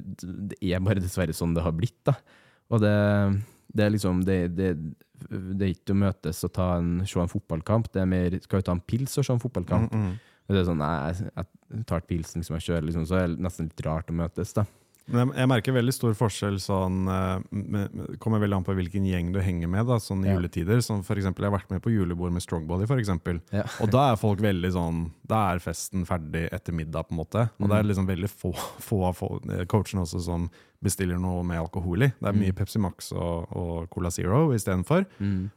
det 0.51 0.57
er 0.59 0.83
bare 0.83 1.03
dessverre 1.03 1.35
sånn 1.35 1.55
det 1.55 1.63
har 1.63 1.75
blitt, 1.75 1.99
da. 2.07 2.17
Og 2.73 2.81
det, 2.83 2.95
det 3.71 3.85
er 3.85 3.93
liksom 3.93 4.23
det, 4.27 4.39
er 4.59 5.69
ikke 5.69 5.95
å 5.95 6.01
møtes 6.01 6.43
og 6.43 6.53
ta 6.57 6.73
en, 6.81 6.97
se 7.07 7.19
en 7.21 7.31
fotballkamp, 7.31 7.91
det 7.93 8.03
er 8.03 8.09
mer 8.11 8.35
skal 8.43 8.61
vi 8.61 8.67
ta 8.67 8.75
en 8.75 8.83
pils 8.83 9.15
og 9.15 9.27
se 9.27 9.35
en 9.35 9.43
fotballkamp. 9.43 9.93
Mm, 9.93 10.09
mm. 10.09 10.49
det 10.51 10.59
er 10.59 10.67
sånn, 10.67 10.83
nei, 10.83 10.91
jeg, 11.13 11.31
jeg 11.71 11.87
tar 11.87 12.03
pilsen 12.09 12.43
liksom, 12.43 12.59
jeg 12.59 12.67
kjører, 12.67 12.89
liksom, 12.89 13.07
så 13.07 13.21
er 13.21 13.31
det 13.31 13.47
nesten 13.47 13.69
litt 13.69 13.85
rart 13.87 14.11
å 14.11 14.17
møtes. 14.19 14.51
da. 14.57 14.67
Men 15.07 15.31
jeg, 15.31 15.47
merker 15.47 15.75
veldig 15.77 15.93
stor 15.95 16.15
forskjell 16.19 16.57
sånn 16.59 17.07
eh, 17.07 17.43
Det 17.51 18.17
kommer 18.23 18.41
veldig 18.43 18.57
an 18.59 18.65
på 18.67 18.75
hvilken 18.75 19.05
gjeng 19.07 19.29
du 19.35 19.39
henger 19.43 19.69
med, 19.71 19.85
da, 19.87 19.99
sånn 20.03 20.25
i 20.25 20.29
Ja. 20.29 20.35
juletider. 20.35 20.81
som 20.83 21.03
for 21.03 21.15
eksempel, 21.15 21.45
jeg 21.45 21.51
har 21.51 21.59
vært 21.59 21.71
med 21.71 21.81
på 21.83 21.93
julebord 21.93 22.33
med 22.35 22.43
Strongbody, 22.43 22.85
for. 22.87 22.99
Ja. 23.53 23.63
Og 23.81 23.91
da 23.91 24.11
er 24.11 24.19
folk 24.19 24.39
veldig 24.43 24.71
sånn 24.73 25.11
Da 25.27 25.53
er 25.53 25.59
festen 25.59 26.05
ferdig 26.05 26.49
etter 26.51 26.73
middag, 26.73 27.07
på 27.07 27.15
en 27.15 27.21
måte. 27.23 27.49
Og 27.59 27.69
det 27.69 27.77
er 27.77 27.83
liksom 27.83 28.07
veldig 28.07 28.29
få, 28.29 28.51
få 28.89 29.03
av 29.07 29.21
eh, 29.49 29.65
coachene 29.65 30.03
også 30.03 30.21
som 30.23 30.49
bestiller 30.83 31.17
noe 31.17 31.41
med 31.43 31.57
alkohol 31.57 32.03
i. 32.05 32.11
Det 32.21 32.27
er 32.29 32.35
mye 32.37 32.53
Pepsi 32.53 32.77
Max 32.79 33.11
og, 33.11 33.47
og 33.57 33.89
Cola 33.89 34.11
Zero 34.13 34.51
istedenfor. 34.53 35.07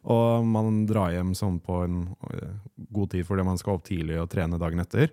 Og 0.05 0.47
man 0.47 0.87
drar 0.89 1.13
hjem 1.13 1.35
sånn 1.37 1.59
på 1.61 1.83
en 1.85 2.15
eh, 2.33 2.55
god 2.91 3.11
tid 3.11 3.27
fordi 3.29 3.45
man 3.45 3.59
skal 3.61 3.77
opp 3.77 3.85
tidlig 3.85 4.17
og 4.23 4.31
trene 4.33 4.59
dagen 4.59 4.81
etter. 4.81 5.11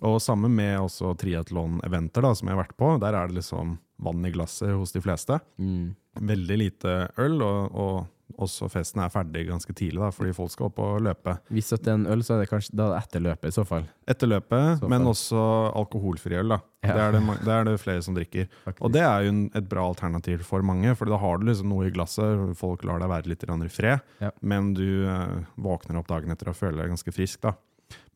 Og 0.00 0.16
sammen 0.24 0.54
med 0.56 0.78
også 0.80 1.12
triatlon-eventer 1.20 2.24
som 2.34 2.48
jeg 2.48 2.56
har 2.56 2.62
vært 2.64 2.76
på. 2.80 2.94
Der 3.02 3.12
er 3.18 3.28
det 3.28 3.36
liksom 3.42 3.76
vann 4.02 4.24
i 4.26 4.32
glasset 4.34 4.72
hos 4.74 4.94
de 4.96 5.02
fleste. 5.04 5.36
Mm. 5.60 5.92
Veldig 6.32 6.56
lite 6.58 6.94
øl, 7.20 7.36
og, 7.44 7.76
og 7.76 8.40
også 8.40 8.68
festen 8.72 9.02
er 9.04 9.10
ferdig 9.12 9.44
ganske 9.50 9.74
tidlig, 9.76 10.00
da, 10.00 10.08
fordi 10.14 10.32
folk 10.36 10.50
skal 10.54 10.70
opp 10.70 10.78
og 10.82 11.02
løpe. 11.04 11.34
Hvis 11.52 11.68
det 11.74 11.84
er 11.90 11.98
en 11.98 12.06
øl, 12.10 12.22
så 12.24 12.34
er 12.34 12.42
det 12.42 12.48
kanskje 12.50 12.76
da 12.78 12.86
er 12.88 12.94
det 12.94 13.00
etter 13.04 13.24
løpet 13.26 13.48
i 13.50 13.54
så 13.58 13.64
fall. 13.68 13.84
Etter 14.08 14.30
løpet, 14.32 14.86
men 14.88 15.04
også 15.10 15.42
alkoholfri 15.78 16.38
øl. 16.40 16.54
da. 16.54 16.58
Ja. 16.82 16.94
Det, 16.96 17.02
er 17.04 17.12
det, 17.18 17.22
det 17.46 17.52
er 17.56 17.68
det 17.68 17.74
flere 17.82 18.04
som 18.08 18.16
drikker. 18.16 18.48
Faktisk. 18.64 18.84
Og 18.88 18.94
det 18.96 19.02
er 19.04 19.26
jo 19.28 19.34
et 19.60 19.68
bra 19.70 19.84
alternativ 19.92 20.46
for 20.48 20.64
mange, 20.66 20.94
for 20.98 21.12
da 21.12 21.20
har 21.20 21.38
du 21.38 21.46
liksom 21.50 21.68
noe 21.72 21.90
i 21.90 21.92
glasset, 21.94 22.56
folk 22.58 22.86
lar 22.88 23.04
deg 23.04 23.12
være 23.12 23.32
litt 23.34 23.44
i 23.44 23.68
fred, 23.72 24.00
Ja. 24.24 24.32
men 24.40 24.72
du 24.74 25.04
eh, 25.06 25.36
våkner 25.60 26.00
opp 26.00 26.08
dagen 26.08 26.32
etter 26.32 26.48
og 26.50 26.56
føler 26.56 26.82
deg 26.82 26.94
ganske 26.96 27.12
frisk. 27.14 27.42
da. 27.44 27.54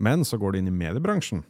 Men 0.00 0.24
så 0.24 0.38
går 0.40 0.52
du 0.52 0.58
inn 0.58 0.68
i 0.72 0.74
mediebransjen, 0.74 1.44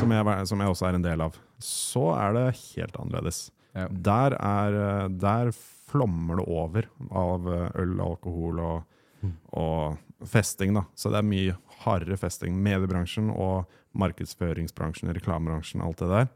som 0.00 0.14
jeg, 0.14 0.46
som 0.50 0.62
jeg 0.62 0.72
også 0.72 0.88
er 0.88 0.98
en 0.98 1.06
del 1.06 1.24
av. 1.26 1.36
Så 1.62 2.08
er 2.16 2.36
det 2.36 2.46
helt 2.60 2.98
annerledes. 3.00 3.46
Ja. 3.76 3.86
Der, 3.90 4.36
er, 4.40 4.78
eh, 4.80 5.08
der 5.12 5.52
flommer 5.90 6.40
det 6.40 6.46
over 6.48 6.88
av 7.10 7.48
eh, 7.52 7.68
øl, 7.82 7.98
alkohol 8.00 8.62
og, 8.64 9.28
og 9.52 10.28
festing. 10.28 10.74
da. 10.76 10.86
Så 10.96 11.12
det 11.12 11.20
er 11.20 11.28
mye 11.28 11.58
hardere 11.84 12.16
festing. 12.20 12.56
Mediebransjen 12.64 13.30
og 13.34 13.68
markedsføringsbransjen, 13.96 15.12
reklamebransjen, 15.16 15.84
alt 15.84 16.02
det 16.02 16.10
der. 16.12 16.32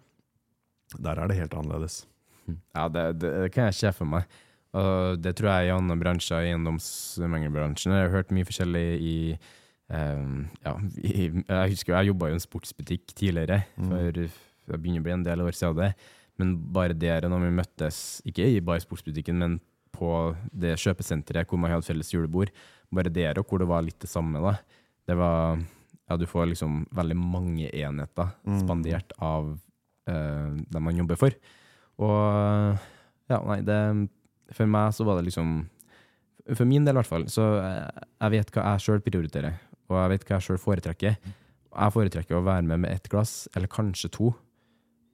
Der 0.98 1.20
er 1.22 1.30
det 1.30 1.38
helt 1.38 1.56
annerledes. 1.56 2.04
Ja, 2.74 2.88
det, 2.88 3.20
det, 3.22 3.30
det 3.44 3.50
kan 3.54 3.68
jeg 3.68 3.78
se 3.78 3.92
for 3.94 4.08
meg. 4.10 4.28
Og 4.76 5.18
det 5.18 5.34
tror 5.38 5.50
jeg 5.50 5.70
i 5.70 5.74
andre 5.74 5.96
bransjer, 5.98 6.44
i 6.44 6.52
eiendomsmengdebransjen. 6.52 7.94
Jeg 7.94 8.06
har 8.06 8.14
hørt 8.14 8.34
mye 8.34 8.46
forskjellig 8.46 8.84
i 9.02 9.16
ja, 9.90 10.72
Jeg 11.02 11.72
husker 11.72 11.96
jeg 11.96 12.10
jobba 12.12 12.28
i 12.30 12.36
en 12.36 12.42
sportsbutikk 12.42 13.10
tidligere, 13.18 13.64
for 13.76 14.12
det 14.14 14.30
begynner 14.78 15.02
å 15.02 15.06
bli 15.08 15.14
en 15.16 15.26
del 15.26 15.42
år 15.42 15.56
siden 15.56 15.80
det. 15.80 15.92
Men 16.40 16.54
bare 16.72 16.94
der 16.96 17.26
når 17.28 17.42
vi 17.48 17.56
møttes, 17.58 17.96
ikke 18.24 18.46
i 18.48 18.60
bare 18.64 18.80
sportsbutikken, 18.84 19.36
men 19.42 19.58
på 19.92 20.12
det 20.52 20.76
kjøpesenteret 20.80 21.48
hvor 21.50 21.60
man 21.60 21.72
hadde 21.74 21.84
felles 21.88 22.12
julebord, 22.14 22.52
bare 22.90 23.10
der 23.12 23.38
og 23.38 23.50
hvor 23.50 23.60
det 23.60 23.68
var 23.68 23.82
litt 23.84 23.98
det 24.00 24.08
samme, 24.10 24.40
da. 24.40 24.54
Det 25.06 25.18
var 25.18 25.60
Ja, 26.10 26.16
du 26.18 26.26
får 26.26 26.48
liksom 26.50 26.86
veldig 26.90 27.14
mange 27.14 27.68
enheter 27.70 28.32
spandert 28.58 29.12
av 29.22 29.52
uh, 30.10 30.48
dem 30.58 30.82
man 30.82 30.96
jobber 30.98 31.18
for. 31.20 31.36
Og 32.02 32.78
ja, 33.30 33.38
nei, 33.46 33.60
det 33.62 33.76
For 34.56 34.66
meg 34.66 34.90
så 34.96 35.04
var 35.06 35.20
det 35.20 35.28
liksom 35.28 35.68
For 36.56 36.66
min 36.66 36.84
del, 36.84 36.96
i 36.96 36.98
hvert 36.98 37.06
fall. 37.06 37.28
Så 37.30 37.44
jeg, 37.60 38.06
jeg 38.24 38.34
vet 38.34 38.50
hva 38.56 38.64
jeg 38.72 38.82
sjøl 38.86 39.04
prioriterer, 39.06 39.60
og 39.90 39.98
jeg 39.98 40.12
vet 40.14 40.24
hva 40.28 40.38
jeg 40.38 40.46
sjøl 40.46 40.60
foretrekker. 40.62 41.18
Jeg 41.70 41.94
foretrekker 41.94 42.38
å 42.38 42.44
være 42.46 42.66
med 42.66 42.82
med 42.86 42.94
ett 42.94 43.08
glass, 43.12 43.44
eller 43.54 43.70
kanskje 43.70 44.10
to. 44.16 44.32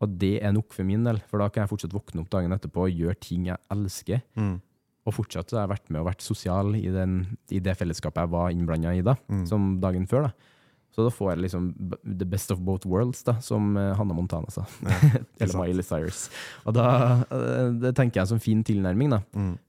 Og 0.05 0.17
det 0.21 0.35
er 0.45 0.53
nok 0.53 0.75
for 0.77 0.85
min 0.89 1.05
del, 1.09 1.21
for 1.29 1.41
da 1.41 1.49
kan 1.49 1.65
jeg 1.65 1.73
fortsatt 1.73 1.95
våkne 1.97 2.21
opp 2.25 2.31
dagen 2.33 2.53
etterpå 2.53 2.85
og 2.87 2.93
gjøre 2.97 3.17
ting 3.25 3.47
jeg 3.49 3.61
elsker. 3.73 4.21
Og 5.07 5.15
fortsatt 5.15 5.53
har 5.55 5.65
jeg 5.65 5.73
vært 5.77 5.91
med 5.95 6.03
og 6.03 6.09
vært 6.11 6.25
sosial 6.25 6.75
i, 6.77 6.89
den, 6.93 7.21
i 7.55 7.61
det 7.63 7.77
fellesskapet 7.79 8.25
jeg 8.25 8.33
var 8.33 8.51
innblanda 8.53 8.93
i 8.99 9.05
da, 9.07 9.15
som 9.49 9.77
dagen 9.81 10.07
før. 10.11 10.29
da. 10.29 10.53
Så 10.97 11.05
da 11.05 11.11
får 11.13 11.35
jeg 11.35 11.43
liksom 11.45 11.65
the 12.03 12.25
best 12.25 12.51
of 12.55 12.61
both 12.65 12.87
worlds, 12.89 13.23
da, 13.23 13.35
som 13.45 13.75
Hanna 13.77 13.95
Hannah 13.99 14.17
Montana 14.17 14.49
sa. 14.51 14.65
Eller. 15.41 15.57
Miley 15.61 15.85
Cyrus. 15.85 16.31
Og 16.65 16.73
da, 16.75 16.87
eh, 17.31 17.69
det 17.83 17.93
tenker 17.99 18.23
jeg 18.23 18.31
som 18.33 18.41
fin 18.41 18.63
tilnærming, 18.65 19.13
da. 19.13 19.19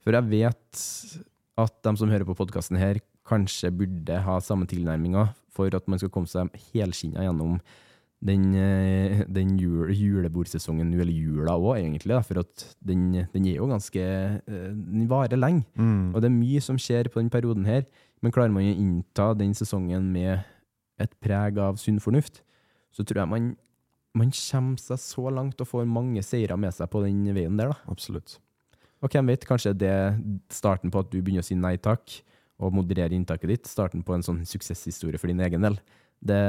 For 0.02 0.16
jeg 0.16 0.24
vet 0.32 0.84
at 1.58 1.74
de 1.84 1.92
som 2.00 2.08
hører 2.08 2.24
på 2.24 2.36
podkasten 2.38 2.78
her, 2.80 3.00
kanskje 3.28 3.70
burde 3.74 4.22
ha 4.24 4.38
samme 4.44 4.68
tilnærminga 4.70 5.28
for 5.54 5.74
at 5.74 5.86
man 5.90 6.00
skal 6.00 6.12
komme 6.14 6.30
seg 6.30 6.50
helskinna 6.72 7.26
gjennom 7.26 7.58
den, 8.24 8.48
eh, 8.58 9.22
den 9.30 9.54
jule, 9.60 9.94
julebordsesongen, 9.94 10.90
eller 10.94 11.12
jula 11.12 11.54
òg, 11.54 11.76
egentlig. 11.78 12.16
Da, 12.16 12.22
for 12.26 12.40
at 12.42 12.64
den, 12.82 13.12
den 13.32 13.46
er 13.46 13.60
jo 13.60 13.68
ganske 13.70 14.02
eh, 14.02 14.72
Den 14.74 15.06
varer 15.10 15.38
lenge. 15.38 15.64
Og 16.14 16.22
det 16.22 16.30
er 16.30 16.34
mye 16.34 16.62
som 16.64 16.80
skjer 16.82 17.10
på 17.12 17.22
den 17.22 17.30
perioden 17.30 17.68
her. 17.68 17.86
Men 18.22 18.34
klarer 18.34 18.50
man 18.50 18.66
å 18.66 18.74
innta 18.74 19.30
den 19.38 19.54
sesongen 19.54 20.10
med 20.10 20.42
et 20.98 21.14
preg 21.22 21.58
av 21.62 21.78
sunn 21.78 22.00
fornuft, 22.02 22.42
så 22.90 23.04
tror 23.06 23.22
jeg 23.22 23.30
man, 23.30 23.52
man 24.18 24.32
kommer 24.34 24.82
seg 24.82 24.98
så 24.98 25.30
langt 25.30 25.60
og 25.62 25.68
får 25.70 25.86
mange 25.86 26.24
seire 26.26 26.56
med 26.58 26.74
seg 26.74 26.90
på 26.90 27.04
den 27.04 27.22
veien 27.36 27.58
der. 27.60 27.70
da. 27.70 27.78
Absolutt. 27.92 28.40
Og 28.98 29.12
hvem 29.14 29.30
vet, 29.30 29.46
kanskje 29.46 29.76
det 29.78 29.92
er 29.94 30.18
starten 30.50 30.90
på 30.90 31.04
at 31.04 31.12
du 31.12 31.20
begynner 31.20 31.44
å 31.44 31.46
si 31.46 31.54
nei 31.54 31.76
takk, 31.78 32.16
og 32.58 32.74
moderere 32.74 33.14
inntaket 33.14 33.52
ditt. 33.52 33.68
Starten 33.70 34.02
på 34.06 34.16
en 34.16 34.24
sånn 34.26 34.40
suksesshistorie 34.48 35.20
for 35.20 35.30
din 35.30 35.42
egen 35.44 35.62
del. 35.62 35.78
Det, 36.18 36.40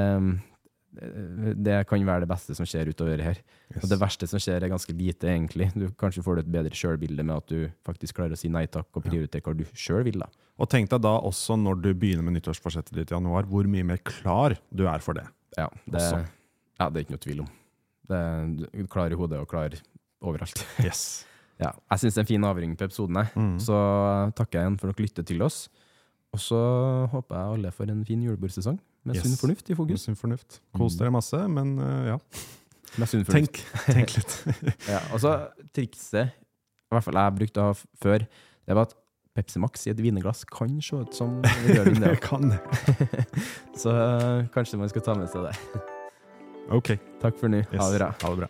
det 1.61 1.75
kan 1.89 2.05
være 2.05 2.25
det 2.25 2.31
beste 2.31 2.55
som 2.57 2.67
skjer 2.67 2.89
utover 2.89 3.21
her. 3.21 3.41
Og 3.77 3.85
det 3.91 3.99
verste 4.01 4.27
som 4.29 4.41
skjer, 4.41 4.63
er 4.65 4.71
ganske 4.71 4.95
lite, 4.97 5.29
egentlig. 5.29 5.69
Du, 5.77 5.87
kanskje 5.99 6.23
får 6.25 6.39
du 6.39 6.43
et 6.43 6.51
bedre 6.57 6.73
sjølbilde 6.75 7.25
med 7.25 7.35
at 7.35 7.53
du 7.53 7.69
faktisk 7.85 8.17
klarer 8.17 8.33
å 8.33 8.39
si 8.39 8.49
nei 8.51 8.65
takk, 8.71 8.89
og 8.97 9.05
prioritere 9.05 9.45
hva 9.45 9.55
du 9.57 9.65
sjøl 9.77 10.03
vil. 10.07 10.23
da. 10.25 10.29
Og 10.59 10.69
tenk 10.71 10.89
deg 10.91 11.05
da 11.05 11.13
også 11.29 11.55
når 11.59 11.85
du 11.85 11.93
begynner 11.93 12.25
med 12.25 12.39
nyttårsforsettet 12.39 12.95
ditt 12.97 13.13
i 13.13 13.15
januar, 13.15 13.47
hvor 13.49 13.69
mye 13.69 13.85
mer 13.93 14.01
klar 14.03 14.57
du 14.73 14.87
er 14.89 15.05
for 15.05 15.17
det. 15.19 15.27
Ja, 15.57 15.69
det, 15.85 16.03
ja, 16.79 16.89
det 16.89 16.95
er 16.97 17.05
ikke 17.05 17.15
noe 17.15 17.25
tvil 17.25 17.45
om. 17.45 17.55
Det, 18.09 18.19
du 18.57 18.65
er 18.67 18.89
klar 18.89 19.13
i 19.13 19.17
hodet 19.17 19.41
og 19.41 19.49
klar 19.51 19.77
overalt. 20.25 20.65
Yes. 20.83 21.09
Ja, 21.59 21.73
jeg 21.91 21.99
syns 21.99 22.15
det 22.15 22.21
er 22.21 22.23
en 22.23 22.27
fin 22.29 22.45
avring 22.47 22.73
på 22.79 22.85
episoden. 22.87 23.17
her. 23.19 23.33
Mm. 23.35 23.57
Så 23.59 23.75
takker 24.31 24.61
jeg 24.61 24.63
igjen 24.63 24.77
for 24.79 24.87
at 24.87 24.95
dere 24.95 25.03
lytter 25.09 25.25
til 25.27 25.41
oss. 25.43 25.57
Og 26.35 26.41
så 26.43 26.59
håper 27.09 27.35
jeg 27.39 27.55
alle 27.57 27.71
får 27.73 27.89
en 27.93 28.03
fin 28.05 28.21
julebordsesong 28.27 28.77
med 29.07 29.15
Yes. 29.17 29.23
sunn 29.25 29.37
fornuft 29.39 29.69
i 29.71 29.75
fokus. 29.77 30.03
Sunn 30.05 30.15
fornuft. 30.19 30.59
Kos 30.77 30.97
dere 30.99 31.09
masse, 31.15 31.39
men 31.49 31.71
uh, 31.81 32.05
ja, 32.13 32.17
Med 33.01 33.09
sunn 33.09 33.25
fornuft. 33.25 33.61
tenk, 33.63 33.85
tenk 33.87 34.13
litt. 34.17 34.35
Ja, 34.91 34.99
og 35.15 35.21
så 35.23 35.33
trikset, 35.73 36.33
i 36.35 36.93
hvert 36.93 37.05
fall 37.07 37.17
jeg 37.17 37.37
brukte 37.39 37.63
å 37.63 37.71
ha 37.71 37.77
før, 38.03 38.25
det 38.29 38.77
var 38.77 38.85
at 38.89 38.93
Pepsi 39.39 39.61
Max 39.61 39.85
i 39.87 39.91
et 39.93 39.99
vinglass 40.03 40.43
kan 40.49 40.77
se 40.83 40.99
ut 41.01 41.13
som 41.17 41.39
rødvin. 41.65 42.01
det 42.03 42.15
kan 42.21 42.49
det. 42.51 42.59
Så 43.81 43.93
øh, 43.93 44.45
kanskje 44.53 44.77
man 44.81 44.89
skal 44.91 45.05
ta 45.05 45.13
med 45.17 45.29
seg 45.31 45.45
det. 45.47 45.83
Ok. 46.75 46.93
Takk 47.21 47.37
for 47.39 47.49
nå. 47.49 47.63
Yes. 47.63 47.79
Ha 47.79 47.87
det 47.93 48.01
bra. 48.01 48.09
Ha 48.21 48.31
det 48.35 48.41
bra. 48.43 48.49